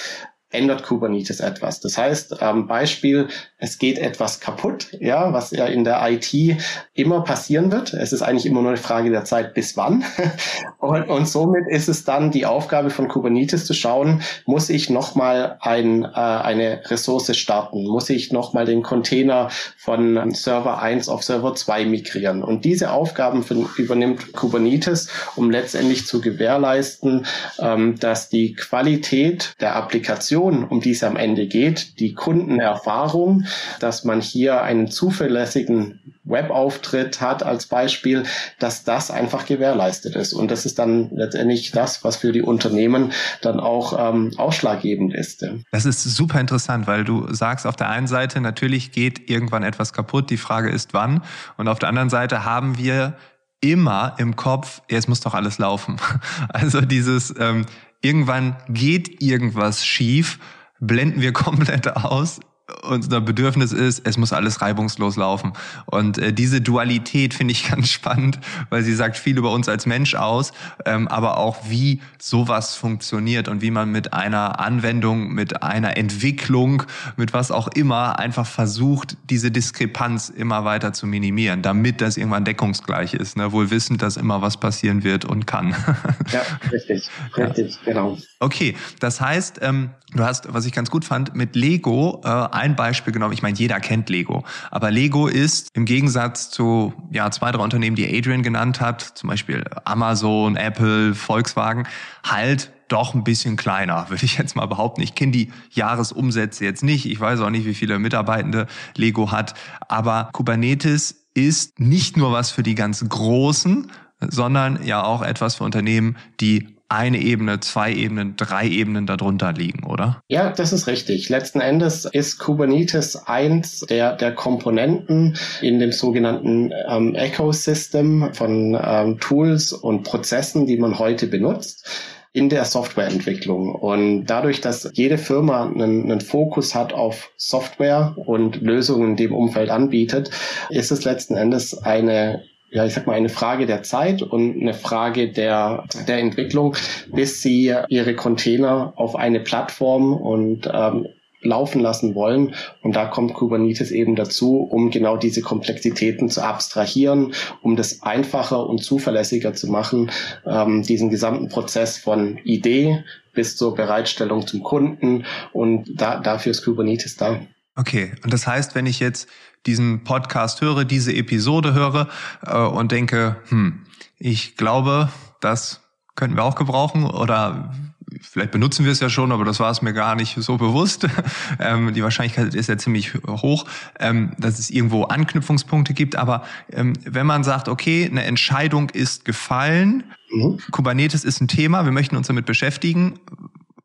ändert 0.54 0.84
Kubernetes 0.84 1.40
etwas. 1.40 1.80
Das 1.80 1.98
heißt, 1.98 2.36
ähm, 2.40 2.66
Beispiel, 2.66 3.28
es 3.58 3.78
geht 3.78 3.98
etwas 3.98 4.40
kaputt, 4.40 4.88
ja, 5.00 5.32
was 5.32 5.50
ja 5.50 5.66
in 5.66 5.84
der 5.84 6.00
IT 6.08 6.58
immer 6.94 7.22
passieren 7.24 7.72
wird. 7.72 7.94
Es 7.94 8.12
ist 8.12 8.22
eigentlich 8.22 8.46
immer 8.46 8.60
nur 8.60 8.70
eine 8.70 8.78
Frage 8.78 9.10
der 9.10 9.24
Zeit, 9.24 9.54
bis 9.54 9.76
wann. 9.76 10.04
und, 10.78 11.08
und 11.08 11.28
somit 11.28 11.66
ist 11.68 11.88
es 11.88 12.04
dann 12.04 12.30
die 12.30 12.46
Aufgabe 12.46 12.90
von 12.90 13.08
Kubernetes 13.08 13.64
zu 13.66 13.74
schauen, 13.74 14.22
muss 14.46 14.68
ich 14.68 14.90
nochmal 14.90 15.56
ein, 15.60 16.04
äh, 16.04 16.08
eine 16.08 16.82
Ressource 16.90 17.36
starten? 17.36 17.86
Muss 17.86 18.10
ich 18.10 18.32
nochmal 18.32 18.66
den 18.66 18.82
Container 18.82 19.48
von 19.76 20.32
Server 20.34 20.80
1 20.80 21.08
auf 21.08 21.24
Server 21.24 21.54
2 21.54 21.86
migrieren? 21.86 22.42
Und 22.42 22.64
diese 22.64 22.92
Aufgaben 22.92 23.42
von, 23.42 23.66
übernimmt 23.76 24.34
Kubernetes, 24.34 25.08
um 25.36 25.50
letztendlich 25.50 26.06
zu 26.06 26.20
gewährleisten, 26.20 27.26
ähm, 27.58 27.98
dass 27.98 28.28
die 28.28 28.54
Qualität 28.54 29.54
der 29.60 29.76
Applikation 29.76 30.43
Vision, 30.44 30.64
um 30.64 30.80
die 30.80 30.92
es 30.92 31.02
am 31.02 31.16
Ende 31.16 31.46
geht, 31.46 31.98
die 32.00 32.14
Kundenerfahrung, 32.14 33.44
dass 33.80 34.04
man 34.04 34.20
hier 34.20 34.62
einen 34.62 34.90
zuverlässigen 34.90 36.00
Webauftritt 36.24 37.20
hat 37.20 37.42
als 37.42 37.66
Beispiel, 37.66 38.24
dass 38.58 38.84
das 38.84 39.10
einfach 39.10 39.46
gewährleistet 39.46 40.16
ist. 40.16 40.32
Und 40.32 40.50
das 40.50 40.64
ist 40.64 40.78
dann 40.78 41.10
letztendlich 41.10 41.70
das, 41.72 42.02
was 42.02 42.16
für 42.16 42.32
die 42.32 42.42
Unternehmen 42.42 43.12
dann 43.42 43.60
auch 43.60 43.94
ähm, 43.98 44.32
ausschlaggebend 44.36 45.14
ist. 45.14 45.44
Das 45.70 45.84
ist 45.84 46.02
super 46.02 46.40
interessant, 46.40 46.86
weil 46.86 47.04
du 47.04 47.32
sagst 47.32 47.66
auf 47.66 47.76
der 47.76 47.90
einen 47.90 48.06
Seite, 48.06 48.40
natürlich 48.40 48.92
geht 48.92 49.28
irgendwann 49.28 49.62
etwas 49.62 49.92
kaputt, 49.92 50.30
die 50.30 50.38
Frage 50.38 50.70
ist 50.70 50.94
wann. 50.94 51.22
Und 51.56 51.68
auf 51.68 51.78
der 51.78 51.90
anderen 51.90 52.10
Seite 52.10 52.44
haben 52.44 52.78
wir 52.78 53.14
immer 53.60 54.14
im 54.18 54.36
Kopf, 54.36 54.82
es 54.88 55.08
muss 55.08 55.20
doch 55.20 55.34
alles 55.34 55.58
laufen. 55.58 55.96
Also 56.48 56.80
dieses, 56.80 57.34
ähm, 57.38 57.66
irgendwann 58.04 58.56
geht 58.68 59.22
irgendwas 59.22 59.84
schief, 59.84 60.38
blenden 60.80 61.20
wir 61.20 61.32
komplett 61.44 61.88
aus 61.96 62.40
unser 62.82 63.20
Bedürfnis 63.20 63.72
ist, 63.72 64.06
es 64.06 64.16
muss 64.16 64.32
alles 64.32 64.62
reibungslos 64.62 65.16
laufen. 65.16 65.52
Und 65.86 66.16
äh, 66.16 66.32
diese 66.32 66.62
Dualität 66.62 67.34
finde 67.34 67.52
ich 67.52 67.68
ganz 67.70 67.90
spannend, 67.90 68.38
weil 68.70 68.82
sie 68.82 68.94
sagt 68.94 69.18
viel 69.18 69.36
über 69.36 69.52
uns 69.52 69.68
als 69.68 69.84
Mensch 69.84 70.14
aus, 70.14 70.52
ähm, 70.86 71.06
aber 71.08 71.36
auch 71.36 71.58
wie 71.68 72.00
sowas 72.18 72.74
funktioniert 72.74 73.48
und 73.48 73.60
wie 73.60 73.70
man 73.70 73.90
mit 73.90 74.14
einer 74.14 74.60
Anwendung, 74.60 75.34
mit 75.34 75.62
einer 75.62 75.96
Entwicklung, 75.96 76.84
mit 77.16 77.34
was 77.34 77.50
auch 77.50 77.68
immer 77.68 78.18
einfach 78.18 78.46
versucht, 78.46 79.16
diese 79.28 79.50
Diskrepanz 79.50 80.30
immer 80.30 80.64
weiter 80.64 80.94
zu 80.94 81.06
minimieren, 81.06 81.60
damit 81.60 82.00
das 82.00 82.16
irgendwann 82.16 82.44
deckungsgleich 82.46 83.12
ist, 83.12 83.36
ne? 83.36 83.52
wohl 83.52 83.70
wissend, 83.70 84.00
dass 84.00 84.16
immer 84.16 84.40
was 84.40 84.58
passieren 84.58 85.04
wird 85.04 85.26
und 85.26 85.46
kann. 85.46 85.70
ja, 86.32 86.40
richtig, 86.72 87.10
richtig, 87.36 87.74
ja. 87.84 87.92
genau. 87.92 88.18
Okay, 88.40 88.74
das 89.00 89.20
heißt, 89.20 89.60
ähm, 89.62 89.90
du 90.14 90.24
hast, 90.24 90.52
was 90.52 90.64
ich 90.64 90.72
ganz 90.72 90.90
gut 90.90 91.04
fand, 91.04 91.34
mit 91.34 91.56
Lego 91.56 92.22
äh, 92.24 92.28
ein 92.54 92.76
Beispiel 92.76 93.12
genommen. 93.12 93.34
Ich 93.34 93.42
meine, 93.42 93.56
jeder 93.56 93.80
kennt 93.80 94.08
Lego. 94.08 94.44
Aber 94.70 94.90
Lego 94.90 95.26
ist 95.26 95.68
im 95.74 95.84
Gegensatz 95.84 96.50
zu 96.50 96.94
ja, 97.10 97.30
zwei, 97.30 97.52
drei 97.52 97.62
Unternehmen, 97.62 97.96
die 97.96 98.16
Adrian 98.16 98.42
genannt 98.42 98.80
hat, 98.80 99.02
zum 99.02 99.28
Beispiel 99.28 99.64
Amazon, 99.84 100.56
Apple, 100.56 101.14
Volkswagen, 101.14 101.86
halt 102.24 102.70
doch 102.88 103.14
ein 103.14 103.24
bisschen 103.24 103.56
kleiner, 103.56 104.06
würde 104.08 104.24
ich 104.24 104.38
jetzt 104.38 104.56
mal 104.56 104.66
behaupten. 104.66 105.02
Ich 105.02 105.14
kenne 105.14 105.32
die 105.32 105.52
Jahresumsätze 105.70 106.64
jetzt 106.64 106.82
nicht. 106.82 107.06
Ich 107.06 107.20
weiß 107.20 107.40
auch 107.40 107.50
nicht, 107.50 107.66
wie 107.66 107.74
viele 107.74 107.98
Mitarbeitende 107.98 108.66
Lego 108.96 109.30
hat. 109.30 109.54
Aber 109.88 110.30
Kubernetes 110.32 111.26
ist 111.34 111.80
nicht 111.80 112.16
nur 112.16 112.32
was 112.32 112.50
für 112.50 112.62
die 112.62 112.74
ganz 112.74 113.04
Großen, 113.06 113.90
sondern 114.20 114.84
ja 114.84 115.02
auch 115.02 115.22
etwas 115.22 115.56
für 115.56 115.64
Unternehmen, 115.64 116.16
die 116.40 116.73
eine 116.88 117.18
Ebene, 117.18 117.60
zwei 117.60 117.92
Ebenen, 117.92 118.36
drei 118.36 118.68
Ebenen 118.68 119.06
darunter 119.06 119.52
liegen, 119.52 119.84
oder? 119.84 120.22
Ja, 120.28 120.50
das 120.50 120.72
ist 120.72 120.86
richtig. 120.86 121.28
Letzten 121.28 121.60
Endes 121.60 122.04
ist 122.04 122.38
Kubernetes 122.38 123.16
eins 123.26 123.80
der, 123.80 124.16
der 124.16 124.34
Komponenten 124.34 125.36
in 125.60 125.78
dem 125.78 125.92
sogenannten 125.92 126.72
ähm, 126.88 127.14
Ecosystem 127.14 128.30
von 128.32 128.78
ähm, 128.80 129.18
Tools 129.18 129.72
und 129.72 130.04
Prozessen, 130.04 130.66
die 130.66 130.76
man 130.76 130.98
heute 130.98 131.26
benutzt 131.26 131.88
in 132.34 132.48
der 132.48 132.64
Softwareentwicklung. 132.64 133.74
Und 133.74 134.26
dadurch, 134.26 134.60
dass 134.60 134.90
jede 134.92 135.18
Firma 135.18 135.66
einen, 135.66 136.10
einen, 136.10 136.20
Fokus 136.20 136.74
hat 136.74 136.92
auf 136.92 137.30
Software 137.36 138.14
und 138.16 138.60
Lösungen 138.60 139.10
in 139.10 139.16
dem 139.16 139.34
Umfeld 139.34 139.70
anbietet, 139.70 140.30
ist 140.68 140.90
es 140.90 141.04
letzten 141.04 141.36
Endes 141.36 141.78
eine 141.78 142.42
ja, 142.74 142.84
ich 142.84 142.92
sag 142.92 143.06
mal, 143.06 143.12
eine 143.12 143.28
Frage 143.28 143.66
der 143.66 143.84
Zeit 143.84 144.20
und 144.20 144.60
eine 144.60 144.74
Frage 144.74 145.30
der, 145.30 145.84
der 146.08 146.18
Entwicklung, 146.18 146.76
bis 147.06 147.40
sie 147.40 147.72
ihre 147.88 148.16
Container 148.16 148.92
auf 148.96 149.14
eine 149.14 149.38
Plattform 149.38 150.12
und 150.12 150.68
ähm, 150.72 151.06
laufen 151.40 151.80
lassen 151.80 152.16
wollen. 152.16 152.56
Und 152.82 152.96
da 152.96 153.06
kommt 153.06 153.34
Kubernetes 153.34 153.92
eben 153.92 154.16
dazu, 154.16 154.56
um 154.58 154.90
genau 154.90 155.16
diese 155.16 155.40
Komplexitäten 155.40 156.28
zu 156.28 156.42
abstrahieren, 156.42 157.32
um 157.62 157.76
das 157.76 158.02
einfacher 158.02 158.68
und 158.68 158.82
zuverlässiger 158.82 159.54
zu 159.54 159.68
machen, 159.68 160.10
ähm, 160.44 160.82
diesen 160.82 161.10
gesamten 161.10 161.48
Prozess 161.50 161.98
von 161.98 162.38
Idee 162.38 163.04
bis 163.34 163.56
zur 163.56 163.76
Bereitstellung 163.76 164.48
zum 164.48 164.64
Kunden. 164.64 165.26
Und 165.52 165.92
da, 165.94 166.18
dafür 166.18 166.50
ist 166.50 166.64
Kubernetes 166.64 167.14
da. 167.14 167.38
Okay, 167.76 168.12
und 168.24 168.32
das 168.32 168.48
heißt, 168.48 168.74
wenn 168.74 168.86
ich 168.86 168.98
jetzt 168.98 169.28
diesen 169.66 170.04
Podcast 170.04 170.60
höre, 170.60 170.84
diese 170.84 171.14
Episode 171.14 171.74
höre 171.74 172.08
äh, 172.46 172.56
und 172.56 172.92
denke, 172.92 173.36
hm, 173.48 173.84
ich 174.18 174.56
glaube, 174.56 175.08
das 175.40 175.80
könnten 176.14 176.36
wir 176.36 176.44
auch 176.44 176.54
gebrauchen 176.54 177.04
oder 177.04 177.72
vielleicht 178.20 178.50
benutzen 178.50 178.84
wir 178.84 178.92
es 178.92 179.00
ja 179.00 179.08
schon, 179.08 179.32
aber 179.32 179.44
das 179.44 179.60
war 179.60 179.70
es 179.70 179.82
mir 179.82 179.92
gar 179.92 180.14
nicht 180.14 180.36
so 180.36 180.56
bewusst. 180.56 181.08
ähm, 181.58 181.92
die 181.94 182.02
Wahrscheinlichkeit 182.02 182.54
ist 182.54 182.68
ja 182.68 182.78
ziemlich 182.78 183.14
hoch, 183.26 183.66
ähm, 183.98 184.32
dass 184.38 184.58
es 184.58 184.70
irgendwo 184.70 185.04
Anknüpfungspunkte 185.04 185.94
gibt. 185.94 186.16
Aber 186.16 186.44
ähm, 186.70 186.92
wenn 187.04 187.26
man 187.26 187.44
sagt, 187.44 187.68
okay, 187.68 188.08
eine 188.10 188.24
Entscheidung 188.24 188.90
ist 188.90 189.24
gefallen, 189.24 190.04
mhm. 190.30 190.58
Kubernetes 190.70 191.24
ist 191.24 191.40
ein 191.40 191.48
Thema, 191.48 191.84
wir 191.84 191.92
möchten 191.92 192.16
uns 192.16 192.26
damit 192.26 192.46
beschäftigen, 192.46 193.18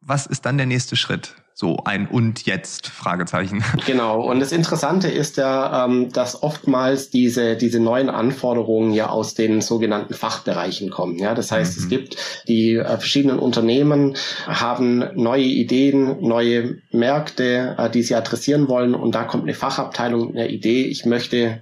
was 0.02 0.26
ist 0.26 0.46
dann 0.46 0.58
der 0.58 0.66
nächste 0.66 0.96
Schritt? 0.96 1.36
So 1.60 1.76
ein 1.84 2.08
und 2.08 2.46
jetzt 2.46 2.88
Fragezeichen. 2.88 3.62
Genau. 3.86 4.22
Und 4.22 4.40
das 4.40 4.52
Interessante 4.52 5.10
ist 5.10 5.38
ja, 5.38 5.86
ähm, 5.86 6.10
dass 6.12 6.42
oftmals 6.42 7.10
diese 7.10 7.58
diese 7.58 7.80
neuen 7.80 8.10
Anforderungen 8.10 8.94
ja 8.94 9.10
aus 9.10 9.34
den 9.34 9.60
sogenannten 9.62 10.14
Fachbereichen 10.14 10.90
kommen. 10.90 11.18
Ja, 11.18 11.34
das 11.34 11.52
heißt, 11.52 11.78
mhm. 11.78 11.84
es 11.84 11.90
gibt 11.90 12.18
die 12.48 12.76
äh, 12.76 12.86
verschiedenen 12.86 13.40
Unternehmen 13.40 14.16
haben 14.48 15.04
neue 15.16 15.44
Ideen, 15.44 16.22
neue 16.22 16.78
Märkte, 16.92 17.76
äh, 17.78 17.90
die 17.90 18.04
sie 18.04 18.16
adressieren 18.16 18.70
wollen, 18.70 18.96
und 18.96 19.14
da 19.16 19.24
kommt 19.24 19.44
eine 19.44 19.54
Fachabteilung 19.54 20.28
mit 20.28 20.38
einer 20.38 20.50
Idee. 20.50 20.84
Ich 20.84 21.06
möchte 21.06 21.60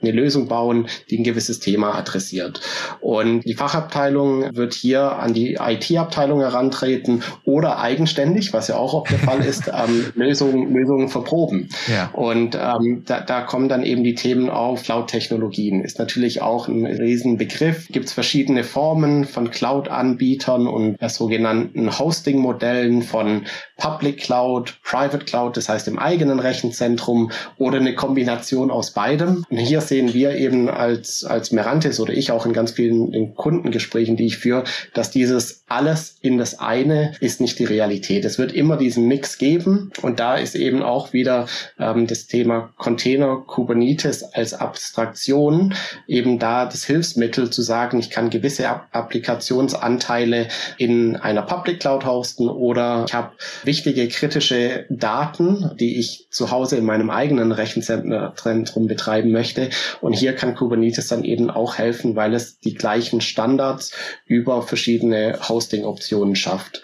eine 0.00 0.12
Lösung 0.12 0.46
bauen, 0.46 0.86
die 1.10 1.18
ein 1.18 1.24
gewisses 1.24 1.58
Thema 1.58 1.94
adressiert. 1.96 2.60
Und 3.00 3.40
die 3.40 3.54
Fachabteilung 3.54 4.54
wird 4.54 4.74
hier 4.74 5.18
an 5.18 5.34
die 5.34 5.58
IT-Abteilung 5.60 6.40
herantreten 6.40 7.24
oder 7.44 7.80
eigenständig, 7.80 8.52
was 8.52 8.68
ja 8.68 8.76
auch 8.76 8.94
oft 8.94 9.10
der 9.10 9.18
Fall 9.18 9.40
ist, 9.44 9.68
ähm, 9.74 10.12
Lösungen, 10.14 10.72
Lösungen 10.72 11.08
verproben. 11.08 11.68
Ja. 11.92 12.10
Und 12.12 12.54
ähm, 12.54 13.02
da, 13.06 13.20
da 13.20 13.40
kommen 13.40 13.68
dann 13.68 13.82
eben 13.82 14.04
die 14.04 14.14
Themen 14.14 14.50
auf. 14.50 14.84
Cloud-Technologien 14.84 15.82
ist 15.82 15.98
natürlich 15.98 16.42
auch 16.42 16.68
ein 16.68 16.86
Riesenbegriff. 16.86 17.88
Gibt 17.88 18.06
es 18.06 18.12
verschiedene 18.12 18.62
Formen 18.62 19.24
von 19.24 19.50
Cloud-Anbietern 19.50 20.68
und 20.68 20.96
sogenannten 21.10 21.98
Hosting-Modellen 21.98 23.02
von 23.02 23.46
Public 23.78 24.18
Cloud, 24.18 24.78
Private 24.84 25.24
Cloud, 25.24 25.56
das 25.56 25.68
heißt 25.68 25.88
im 25.88 25.98
eigenen 25.98 26.38
Rechenzentrum 26.38 27.30
oder 27.56 27.78
eine 27.78 27.94
Kombination 27.94 28.70
aus 28.70 28.92
beidem. 28.92 29.44
Und 29.50 29.56
hier 29.56 29.80
sehen 29.88 30.14
wir 30.14 30.36
eben 30.36 30.68
als, 30.68 31.24
als 31.24 31.52
Merantis 31.52 32.00
oder 32.00 32.12
ich 32.12 32.30
auch 32.30 32.46
in 32.46 32.52
ganz 32.52 32.72
vielen 32.72 33.12
in 33.12 33.34
Kundengesprächen, 33.34 34.16
die 34.16 34.26
ich 34.26 34.38
führe, 34.38 34.64
dass 34.94 35.10
dieses 35.10 35.64
alles 35.68 36.16
in 36.20 36.38
das 36.38 36.58
eine 36.58 37.12
ist 37.20 37.40
nicht 37.40 37.58
die 37.58 37.64
Realität. 37.64 38.24
Es 38.24 38.38
wird 38.38 38.52
immer 38.52 38.76
diesen 38.76 39.06
Mix 39.06 39.38
geben 39.38 39.90
und 40.02 40.20
da 40.20 40.36
ist 40.36 40.54
eben 40.54 40.82
auch 40.82 41.12
wieder 41.12 41.46
ähm, 41.78 42.06
das 42.06 42.26
Thema 42.26 42.72
Container 42.76 43.42
Kubernetes 43.46 44.22
als 44.22 44.54
Abstraktion 44.54 45.74
eben 46.06 46.38
da 46.38 46.64
das 46.64 46.84
Hilfsmittel 46.84 47.50
zu 47.50 47.62
sagen, 47.62 47.98
ich 47.98 48.10
kann 48.10 48.30
gewisse 48.30 48.68
Applikationsanteile 48.92 50.48
in 50.78 51.16
einer 51.16 51.42
Public 51.42 51.80
Cloud 51.80 52.04
hosten 52.04 52.48
oder 52.48 53.04
ich 53.06 53.14
habe 53.14 53.32
wichtige 53.64 54.08
kritische 54.08 54.86
Daten, 54.88 55.70
die 55.78 55.98
ich 55.98 56.26
zu 56.30 56.50
Hause 56.50 56.76
in 56.76 56.84
meinem 56.84 57.10
eigenen 57.10 57.52
Rechenzentrum 57.52 58.86
betreiben 58.86 59.30
möchte. 59.30 59.70
Und 60.00 60.12
hier 60.12 60.34
kann 60.34 60.54
Kubernetes 60.54 61.08
dann 61.08 61.24
eben 61.24 61.50
auch 61.50 61.78
helfen, 61.78 62.16
weil 62.16 62.34
es 62.34 62.58
die 62.58 62.74
gleichen 62.74 63.20
Standards 63.20 63.92
über 64.26 64.62
verschiedene 64.62 65.38
Hosting-Optionen 65.48 66.36
schafft. 66.36 66.82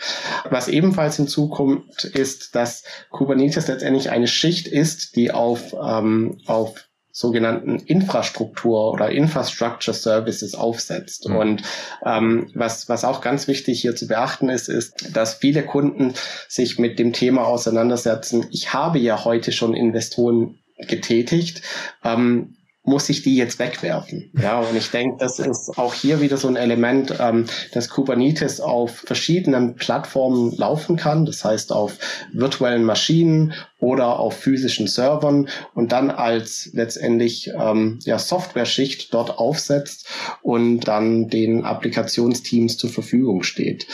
Was 0.50 0.68
ebenfalls 0.68 1.16
hinzukommt, 1.16 2.04
ist, 2.04 2.54
dass 2.54 2.84
Kubernetes 3.10 3.68
letztendlich 3.68 4.10
eine 4.10 4.28
Schicht 4.28 4.66
ist, 4.66 5.16
die 5.16 5.30
auf, 5.30 5.74
ähm, 5.74 6.38
auf 6.46 6.88
sogenannten 7.16 7.78
Infrastruktur 7.78 8.92
oder 8.92 9.10
Infrastructure 9.10 9.94
Services 9.94 10.56
aufsetzt. 10.56 11.28
Mhm. 11.28 11.36
Und 11.36 11.62
ähm, 12.04 12.50
was, 12.54 12.88
was 12.88 13.04
auch 13.04 13.20
ganz 13.20 13.46
wichtig 13.46 13.80
hier 13.80 13.94
zu 13.94 14.08
beachten 14.08 14.48
ist, 14.48 14.68
ist, 14.68 15.16
dass 15.16 15.34
viele 15.34 15.62
Kunden 15.62 16.14
sich 16.48 16.76
mit 16.80 16.98
dem 16.98 17.12
Thema 17.12 17.46
auseinandersetzen. 17.46 18.46
Ich 18.50 18.72
habe 18.72 18.98
ja 18.98 19.24
heute 19.24 19.52
schon 19.52 19.74
Investoren 19.74 20.58
getätigt. 20.76 21.62
Ähm, 22.02 22.56
muss 22.84 23.08
ich 23.08 23.22
die 23.22 23.34
jetzt 23.34 23.58
wegwerfen? 23.58 24.30
Ja, 24.40 24.60
und 24.60 24.76
ich 24.76 24.90
denke, 24.90 25.16
das 25.18 25.38
ist 25.38 25.78
auch 25.78 25.94
hier 25.94 26.20
wieder 26.20 26.36
so 26.36 26.48
ein 26.48 26.56
Element, 26.56 27.14
ähm, 27.18 27.46
dass 27.72 27.88
Kubernetes 27.88 28.60
auf 28.60 28.98
verschiedenen 29.06 29.74
Plattformen 29.74 30.54
laufen 30.56 30.96
kann. 30.96 31.24
Das 31.24 31.44
heißt 31.44 31.72
auf 31.72 31.96
virtuellen 32.32 32.84
Maschinen 32.84 33.54
oder 33.84 34.18
auf 34.18 34.34
physischen 34.36 34.86
Servern 34.86 35.48
und 35.74 35.92
dann 35.92 36.10
als 36.10 36.70
letztendlich 36.72 37.50
ähm, 37.58 37.98
ja, 38.04 38.18
Software-Schicht 38.18 39.12
dort 39.12 39.38
aufsetzt 39.38 40.08
und 40.42 40.80
dann 40.80 41.28
den 41.28 41.64
Applikationsteams 41.64 42.76
zur 42.76 42.90
Verfügung 42.90 43.42
steht. 43.42 43.86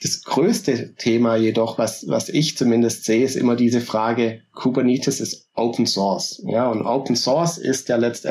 Das 0.00 0.22
größte 0.22 0.94
Thema 0.94 1.36
jedoch, 1.36 1.78
was, 1.78 2.06
was 2.08 2.28
ich 2.28 2.56
zumindest 2.56 3.04
sehe, 3.04 3.24
ist 3.24 3.36
immer 3.36 3.56
diese 3.56 3.80
Frage, 3.80 4.42
Kubernetes 4.54 5.20
ist 5.20 5.48
Open 5.54 5.86
Source. 5.86 6.42
Ja, 6.44 6.68
und 6.68 6.82
Open 6.82 7.14
Source 7.14 7.58
ist 7.58 7.88
ja 7.88 7.96
letztendlich 7.96 8.27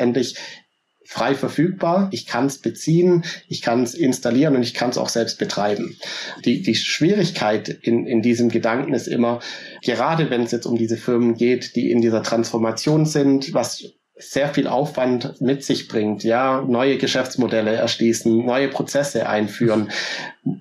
frei 1.08 1.34
verfügbar. 1.34 2.10
Ich 2.12 2.26
kann 2.26 2.46
es 2.46 2.58
beziehen, 2.58 3.24
ich 3.48 3.62
kann 3.62 3.82
es 3.82 3.94
installieren 3.94 4.54
und 4.54 4.62
ich 4.62 4.74
kann 4.74 4.90
es 4.90 4.98
auch 4.98 5.08
selbst 5.08 5.38
betreiben. 5.38 5.96
Die, 6.44 6.60
die 6.60 6.74
Schwierigkeit 6.74 7.70
in, 7.70 8.06
in 8.06 8.20
diesem 8.20 8.50
Gedanken 8.50 8.92
ist 8.92 9.08
immer, 9.08 9.40
gerade 9.82 10.28
wenn 10.28 10.42
es 10.42 10.52
jetzt 10.52 10.66
um 10.66 10.76
diese 10.76 10.98
Firmen 10.98 11.34
geht, 11.34 11.76
die 11.76 11.90
in 11.90 12.02
dieser 12.02 12.22
Transformation 12.22 13.06
sind, 13.06 13.54
was 13.54 13.94
sehr 14.18 14.48
viel 14.48 14.66
Aufwand 14.66 15.40
mit 15.40 15.64
sich 15.64 15.88
bringt, 15.88 16.24
ja, 16.24 16.62
neue 16.66 16.98
Geschäftsmodelle 16.98 17.74
erschließen, 17.74 18.44
neue 18.44 18.68
Prozesse 18.68 19.28
einführen. 19.28 19.90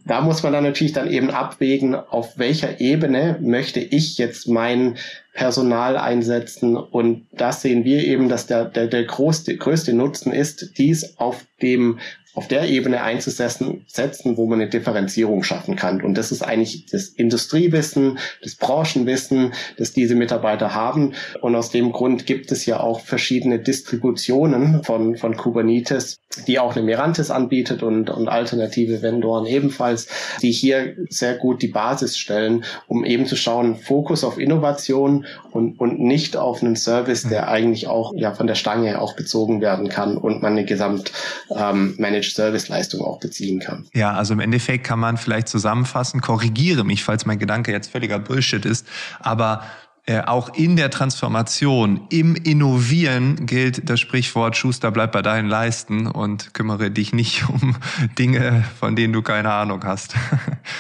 Da 0.06 0.22
muss 0.22 0.44
man 0.44 0.54
dann 0.54 0.64
natürlich 0.64 0.94
dann 0.94 1.10
eben 1.12 1.32
abwägen, 1.32 1.96
auf 1.96 2.38
welcher 2.38 2.80
Ebene 2.80 3.38
möchte 3.42 3.80
ich 3.80 4.18
jetzt 4.18 4.48
mein 4.48 4.98
Personal 5.38 5.98
einsetzen. 5.98 6.76
Und 6.76 7.28
das 7.32 7.62
sehen 7.62 7.84
wir 7.84 8.04
eben, 8.04 8.28
dass 8.28 8.48
der, 8.48 8.66
der, 8.66 8.88
der 8.88 9.04
größte, 9.04 9.56
größte 9.56 9.94
Nutzen 9.94 10.34
ist, 10.34 10.80
dies 10.80 11.18
auf 11.20 11.46
dem 11.62 12.00
auf 12.34 12.48
der 12.48 12.70
Ebene 12.70 13.02
einzusetzen, 13.02 13.86
setzen, 13.88 14.38
wo 14.38 14.46
man 14.46 14.62
eine 14.62 14.70
Differenzierung 14.70 15.44
schaffen 15.44 15.76
kann. 15.76 16.02
Und 16.02 16.16
das 16.18 16.32
ist 16.32 16.44
eigentlich 16.44 16.86
das 16.86 17.08
Industriewissen, 17.08 18.20
das 18.44 18.56
Branchenwissen, 18.56 19.54
das 19.78 19.94
diese 19.94 20.16
Mitarbeiter 20.16 20.76
haben. 20.76 21.14
Und 21.42 21.56
aus 21.56 21.72
dem 21.72 21.92
Grund 21.92 22.26
gibt 22.26 22.52
es 22.52 22.66
ja 22.66 22.80
auch 22.80 23.00
verschiedene 23.00 23.60
Distributionen 23.60 24.84
von, 24.84 25.18
von 25.18 25.36
Kubernetes, 25.36 26.20
die 26.46 26.60
auch 26.60 26.76
eine 26.76 26.86
Merantis 26.86 27.32
anbietet 27.32 27.82
und, 27.82 28.10
und 28.10 28.28
alternative 28.28 29.02
Vendoren 29.02 29.46
ebenfalls, 29.46 30.08
die 30.42 30.52
hier 30.52 30.96
sehr 31.10 31.36
gut 31.36 31.62
die 31.62 31.70
Basis 31.70 32.18
stellen, 32.18 32.66
um 32.88 33.04
eben 33.04 33.26
zu 33.26 33.36
schauen, 33.36 33.76
Fokus 33.76 34.24
auf 34.24 34.38
Innovation 34.38 35.26
und, 35.52 35.80
und 35.80 36.00
nicht 36.00 36.38
auf 36.38 36.62
einen 36.62 36.76
Service, 36.76 37.24
der 37.28 37.50
eigentlich 37.50 37.88
auch 37.88 38.14
ja 38.16 38.34
von 38.34 38.48
der 38.48 38.56
Stange 38.56 39.02
auch 39.02 39.16
bezogen 39.16 39.62
werden 39.62 39.90
kann 39.90 40.18
und 40.18 40.42
man 40.42 40.52
eine 40.54 40.66
Gesamt 40.66 41.12
ähm, 41.50 41.96
Managed 42.28 42.36
Service 42.36 42.68
Leistung 42.68 43.02
auch 43.02 43.20
beziehen 43.20 43.60
kann. 43.60 43.86
Ja, 43.94 44.14
also 44.14 44.34
im 44.34 44.40
Endeffekt 44.40 44.86
kann 44.86 45.00
man 45.00 45.18
vielleicht 45.18 45.48
zusammenfassen, 45.48 46.22
korrigiere 46.22 46.84
mich, 46.84 47.04
falls 47.04 47.26
mein 47.26 47.40
Gedanke 47.40 47.72
jetzt 47.72 47.92
völliger 47.92 48.20
Bullshit 48.20 48.66
ist, 48.66 48.86
aber 49.20 49.64
äh, 50.10 50.22
auch 50.22 50.54
in 50.56 50.78
der 50.78 50.90
Transformation, 50.90 52.00
im 52.10 52.36
Innovieren 52.36 53.46
gilt 53.46 53.90
das 53.90 54.00
Sprichwort 54.00 54.56
Schuster 54.56 54.90
bleibt 54.90 55.12
bei 55.12 55.22
deinen 55.22 55.50
Leisten 55.50 56.08
und 56.08 56.54
kümmere 56.54 56.90
dich 56.90 57.14
nicht 57.14 57.50
um 57.50 57.76
Dinge, 58.18 58.64
von 58.80 58.96
denen 58.96 59.12
du 59.12 59.22
keine 59.22 59.52
Ahnung 59.52 59.84
hast. 59.84 60.16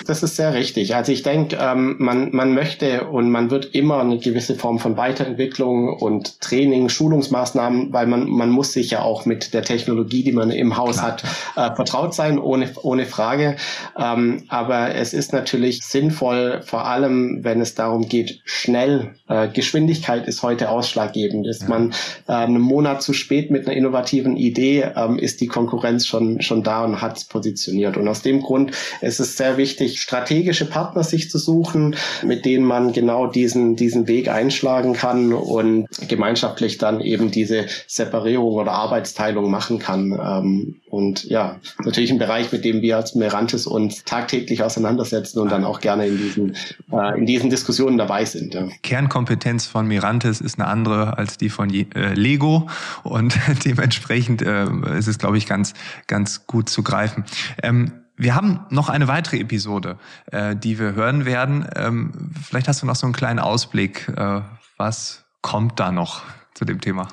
Das 0.05 0.21
ist 0.23 0.35
sehr 0.35 0.53
richtig. 0.53 0.95
Also 0.95 1.11
ich 1.11 1.23
denke, 1.23 1.57
ähm, 1.59 1.95
man, 1.97 2.33
man 2.33 2.53
möchte 2.53 3.07
und 3.07 3.29
man 3.29 3.49
wird 3.51 3.73
immer 3.73 3.99
eine 3.99 4.19
gewisse 4.19 4.55
Form 4.55 4.79
von 4.79 4.95
Weiterentwicklung 4.97 5.93
und 5.93 6.39
Training, 6.41 6.89
Schulungsmaßnahmen, 6.89 7.91
weil 7.91 8.05
man, 8.07 8.29
man 8.29 8.49
muss 8.49 8.73
sich 8.73 8.91
ja 8.91 9.01
auch 9.01 9.25
mit 9.25 9.53
der 9.53 9.63
Technologie, 9.63 10.23
die 10.23 10.31
man 10.31 10.51
im 10.51 10.77
Haus 10.77 10.97
Klar. 10.97 11.07
hat, 11.07 11.23
äh, 11.55 11.75
vertraut 11.75 12.13
sein, 12.13 12.37
ohne, 12.39 12.69
ohne 12.81 13.05
Frage. 13.05 13.55
Ähm, 13.97 14.43
aber 14.49 14.95
es 14.95 15.13
ist 15.13 15.33
natürlich 15.33 15.83
sinnvoll, 15.83 16.61
vor 16.65 16.85
allem 16.85 17.43
wenn 17.43 17.61
es 17.61 17.75
darum 17.75 18.07
geht, 18.07 18.41
schnell 18.45 19.16
äh, 19.27 19.47
Geschwindigkeit 19.49 20.27
ist 20.27 20.43
heute 20.43 20.69
ausschlaggebend. 20.69 21.47
Ist 21.47 21.67
man 21.67 21.93
äh, 22.27 22.34
einen 22.34 22.62
Monat 22.62 23.01
zu 23.01 23.13
spät 23.13 23.51
mit 23.51 23.67
einer 23.67 23.75
innovativen 23.75 24.38
Idee, 24.38 24.91
ähm, 24.95 25.19
ist 25.19 25.41
die 25.41 25.47
Konkurrenz 25.47 26.08
schon, 26.08 26.41
schon 26.41 26.63
da 26.63 26.84
und 26.86 27.01
hat 27.01 27.17
es 27.17 27.25
positioniert. 27.25 27.97
Und 27.97 28.08
aus 28.08 28.21
dem 28.21 28.41
Grund 28.41 28.71
ist 29.01 29.19
es 29.19 29.38
sehr 29.38 29.58
wichtig, 29.58 30.01
strategische 30.01 30.65
Partner 30.65 31.03
sich 31.03 31.30
zu 31.30 31.38
suchen, 31.38 31.95
mit 32.23 32.45
denen 32.45 32.65
man 32.65 32.93
genau 32.93 33.27
diesen, 33.27 33.75
diesen 33.75 34.08
Weg 34.08 34.30
einschlagen 34.30 34.93
kann 34.93 35.34
und 35.34 35.88
gemeinschaftlich 36.08 36.77
dann 36.77 37.01
eben 37.01 37.32
diese 37.32 37.65
Separierung 37.88 38.53
oder 38.53 38.71
Arbeitsteilung 38.71 39.51
machen 39.51 39.80
kann. 39.80 40.12
Ähm, 40.12 40.75
und 40.97 41.25
ja, 41.25 41.60
natürlich 41.86 42.12
ein 42.12 42.17
Bereich, 42.17 42.51
mit 42.51 42.65
dem 42.65 42.81
wir 42.81 42.97
als 42.97 43.13
Merantis 43.13 43.67
uns 43.67 44.03
tagtäglich 44.03 44.63
auseinandersetzen 44.63 45.39
und 45.39 45.51
dann 45.51 45.63
auch 45.63 45.79
gerne 45.79 46.07
in 46.07 46.17
diesen, 46.17 46.55
äh, 46.91 47.19
in 47.19 47.27
diesen 47.27 47.51
Diskussionen 47.51 47.99
dabei 47.99 48.25
sind. 48.25 48.55
Ja. 48.55 48.67
Kernkompetenz 48.81 49.67
von 49.67 49.88
Mirantis 49.88 50.41
ist 50.41 50.60
eine 50.60 50.67
andere 50.67 51.19
als 51.19 51.38
die 51.38 51.49
von 51.49 51.69
äh, 51.71 52.13
Lego 52.15 52.67
und 53.03 53.38
dementsprechend 53.65 54.41
äh, 54.41 54.65
ist 54.97 55.07
es, 55.07 55.19
glaube 55.19 55.38
ich, 55.38 55.45
ganz, 55.45 55.75
ganz 56.07 56.47
gut 56.47 56.67
zu 56.67 56.81
greifen. 56.81 57.25
Ähm, 57.62 57.91
wir 58.15 58.33
haben 58.33 58.62
noch 58.71 58.89
eine 58.89 59.07
weitere 59.07 59.38
Episode, 59.38 59.99
äh, 60.31 60.55
die 60.55 60.79
wir 60.79 60.95
hören 60.95 61.25
werden. 61.25 61.67
Ähm, 61.75 62.31
vielleicht 62.43 62.67
hast 62.67 62.81
du 62.81 62.88
noch 62.88 62.95
so 62.95 63.05
einen 63.05 63.13
kleinen 63.13 63.38
Ausblick. 63.38 64.12
Äh, 64.17 64.41
was 64.77 65.25
kommt 65.41 65.79
da 65.79 65.91
noch 65.91 66.23
zu 66.55 66.65
dem 66.65 66.81
Thema? 66.81 67.07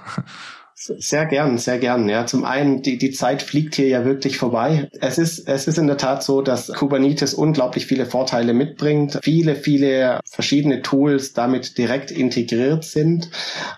Sehr 0.76 1.26
gern, 1.26 1.56
sehr 1.56 1.78
gern. 1.78 2.08
Ja, 2.08 2.26
zum 2.26 2.44
einen, 2.44 2.82
die, 2.82 2.98
die 2.98 3.12
Zeit 3.12 3.42
fliegt 3.42 3.76
hier 3.76 3.86
ja 3.86 4.04
wirklich 4.04 4.38
vorbei. 4.38 4.88
Es 5.00 5.18
ist, 5.18 5.48
es 5.48 5.68
ist 5.68 5.78
in 5.78 5.86
der 5.86 5.96
Tat 5.96 6.24
so, 6.24 6.42
dass 6.42 6.66
Kubernetes 6.68 7.32
unglaublich 7.32 7.86
viele 7.86 8.06
Vorteile 8.06 8.52
mitbringt. 8.52 9.18
Viele, 9.22 9.54
viele 9.54 10.20
verschiedene 10.28 10.82
Tools 10.82 11.32
damit 11.32 11.78
direkt 11.78 12.10
integriert 12.10 12.84
sind. 12.84 13.30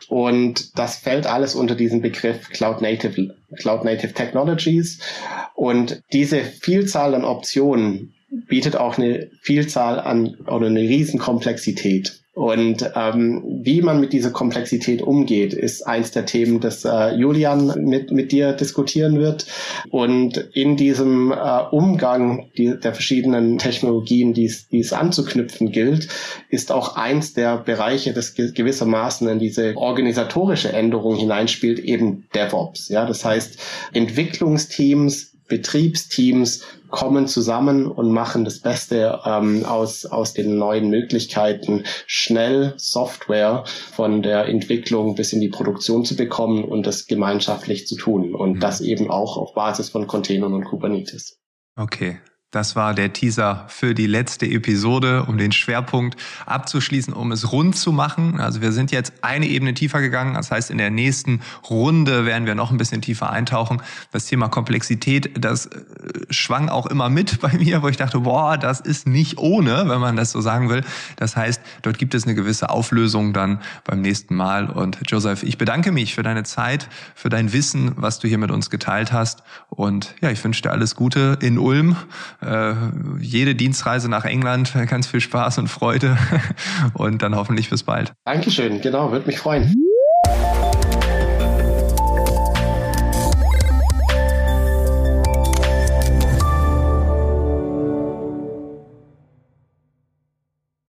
Und 0.08 0.78
das 0.78 0.96
fällt 0.96 1.26
alles 1.26 1.54
unter 1.54 1.74
diesen 1.74 2.00
Begriff 2.00 2.48
Cloud 2.48 2.80
Native, 2.80 3.34
Cloud 3.56 3.84
Native 3.84 4.14
Technologies. 4.14 4.98
Und 5.54 6.02
diese 6.12 6.40
Vielzahl 6.40 7.14
an 7.14 7.24
Optionen 7.24 8.14
bietet 8.48 8.74
auch 8.74 8.98
eine 8.98 9.30
Vielzahl 9.42 10.00
an 10.00 10.36
oder 10.46 10.66
eine 10.66 10.80
Riesenkomplexität. 10.80 12.22
Und 12.36 12.92
ähm, 12.94 13.42
wie 13.62 13.80
man 13.80 13.98
mit 13.98 14.12
dieser 14.12 14.30
Komplexität 14.30 15.00
umgeht, 15.00 15.54
ist 15.54 15.86
eins 15.86 16.10
der 16.10 16.26
Themen, 16.26 16.60
das 16.60 16.84
äh, 16.84 17.14
Julian 17.14 17.72
mit, 17.82 18.12
mit 18.12 18.30
dir 18.30 18.52
diskutieren 18.52 19.18
wird. 19.18 19.46
Und 19.88 20.36
in 20.52 20.76
diesem 20.76 21.32
äh, 21.32 21.62
Umgang 21.70 22.50
die, 22.58 22.78
der 22.78 22.92
verschiedenen 22.92 23.56
Technologien, 23.56 24.34
die 24.34 24.44
es 24.44 24.92
anzuknüpfen 24.92 25.72
gilt, 25.72 26.08
ist 26.50 26.72
auch 26.72 26.96
eins 26.96 27.32
der 27.32 27.56
Bereiche, 27.56 28.12
das 28.12 28.34
gewissermaßen 28.34 29.26
in 29.28 29.38
diese 29.38 29.74
organisatorische 29.74 30.70
Änderung 30.74 31.16
hineinspielt, 31.16 31.78
eben 31.78 32.28
DevOps. 32.34 32.90
Ja, 32.90 33.06
das 33.06 33.24
heißt, 33.24 33.58
Entwicklungsteams 33.94 35.35
Betriebsteams 35.48 36.62
kommen 36.88 37.26
zusammen 37.26 37.86
und 37.86 38.10
machen 38.10 38.44
das 38.44 38.60
Beste 38.60 39.20
ähm, 39.24 39.64
aus, 39.64 40.06
aus 40.06 40.34
den 40.34 40.58
neuen 40.58 40.88
Möglichkeiten, 40.88 41.84
schnell 42.06 42.74
Software 42.76 43.64
von 43.92 44.22
der 44.22 44.46
Entwicklung 44.46 45.14
bis 45.14 45.32
in 45.32 45.40
die 45.40 45.48
Produktion 45.48 46.04
zu 46.04 46.16
bekommen 46.16 46.64
und 46.64 46.86
das 46.86 47.06
gemeinschaftlich 47.06 47.86
zu 47.86 47.96
tun. 47.96 48.34
Und 48.34 48.54
mhm. 48.54 48.60
das 48.60 48.80
eben 48.80 49.10
auch 49.10 49.36
auf 49.36 49.54
Basis 49.54 49.90
von 49.90 50.06
Containern 50.06 50.54
und 50.54 50.64
Kubernetes. 50.64 51.38
Okay, 51.76 52.18
das 52.52 52.76
war 52.76 52.94
der 52.94 53.12
Teaser 53.12 53.64
für 53.68 53.92
die 53.92 54.06
letzte 54.06 54.46
Episode, 54.46 55.24
um 55.24 55.36
den 55.36 55.50
Schwerpunkt 55.50 56.16
abzuschließen, 56.46 57.12
um 57.12 57.32
es 57.32 57.50
rund 57.50 57.76
zu 57.76 57.90
machen. 57.90 58.40
Also 58.40 58.60
wir 58.60 58.70
sind 58.70 58.92
jetzt 58.92 59.12
eine 59.20 59.46
Ebene 59.46 59.74
tiefer 59.74 60.00
gegangen. 60.00 60.34
Das 60.34 60.52
heißt, 60.52 60.70
in 60.70 60.78
der 60.78 60.90
nächsten 60.90 61.40
Runde 61.68 62.24
werden 62.24 62.46
wir 62.46 62.54
noch 62.54 62.70
ein 62.70 62.78
bisschen 62.78 63.02
tiefer 63.02 63.30
eintauchen. 63.30 63.82
Das 64.12 64.26
Thema 64.26 64.48
Komplexität, 64.48 65.44
das 65.44 65.66
äh, 65.66 65.80
schwang 66.30 66.68
auch 66.68 66.86
immer 66.86 67.10
mit 67.10 67.40
bei 67.40 67.52
mir, 67.52 67.82
wo 67.82 67.88
ich 67.88 67.96
dachte, 67.96 68.20
boah, 68.20 68.56
das 68.56 68.78
ist 68.80 69.08
nicht 69.08 69.38
ohne, 69.38 69.88
wenn 69.88 70.00
man 70.00 70.14
das 70.14 70.30
so 70.30 70.40
sagen 70.40 70.70
will. 70.70 70.84
Das 71.16 71.36
heißt, 71.36 71.60
dort 71.82 71.98
gibt 71.98 72.14
es 72.14 72.24
eine 72.24 72.36
gewisse 72.36 72.70
Auflösung 72.70 73.32
dann 73.32 73.60
beim 73.84 74.00
nächsten 74.00 74.36
Mal. 74.36 74.70
Und 74.70 75.00
Joseph, 75.08 75.42
ich 75.42 75.58
bedanke 75.58 75.90
mich 75.90 76.14
für 76.14 76.22
deine 76.22 76.44
Zeit, 76.44 76.88
für 77.16 77.28
dein 77.28 77.52
Wissen, 77.52 77.92
was 77.96 78.20
du 78.20 78.28
hier 78.28 78.38
mit 78.38 78.52
uns 78.52 78.70
geteilt 78.70 79.12
hast. 79.12 79.42
Und 79.68 80.14
ja, 80.20 80.30
ich 80.30 80.42
wünsche 80.44 80.62
dir 80.62 80.70
alles 80.70 80.94
Gute 80.94 81.38
in 81.42 81.58
Ulm 81.58 81.96
äh, 82.40 82.74
jede 83.20 83.54
Dienstreise 83.54 84.08
nach 84.08 84.24
England. 84.24 84.74
Ganz 84.88 85.06
viel 85.06 85.20
Spaß 85.20 85.58
und 85.58 85.68
Freude 85.68 86.16
und 86.94 87.22
dann 87.22 87.34
hoffentlich 87.34 87.70
bis 87.70 87.82
bald. 87.82 88.12
Dankeschön, 88.24 88.80
genau, 88.80 89.12
würde 89.12 89.26
mich 89.26 89.38
freuen. 89.38 89.85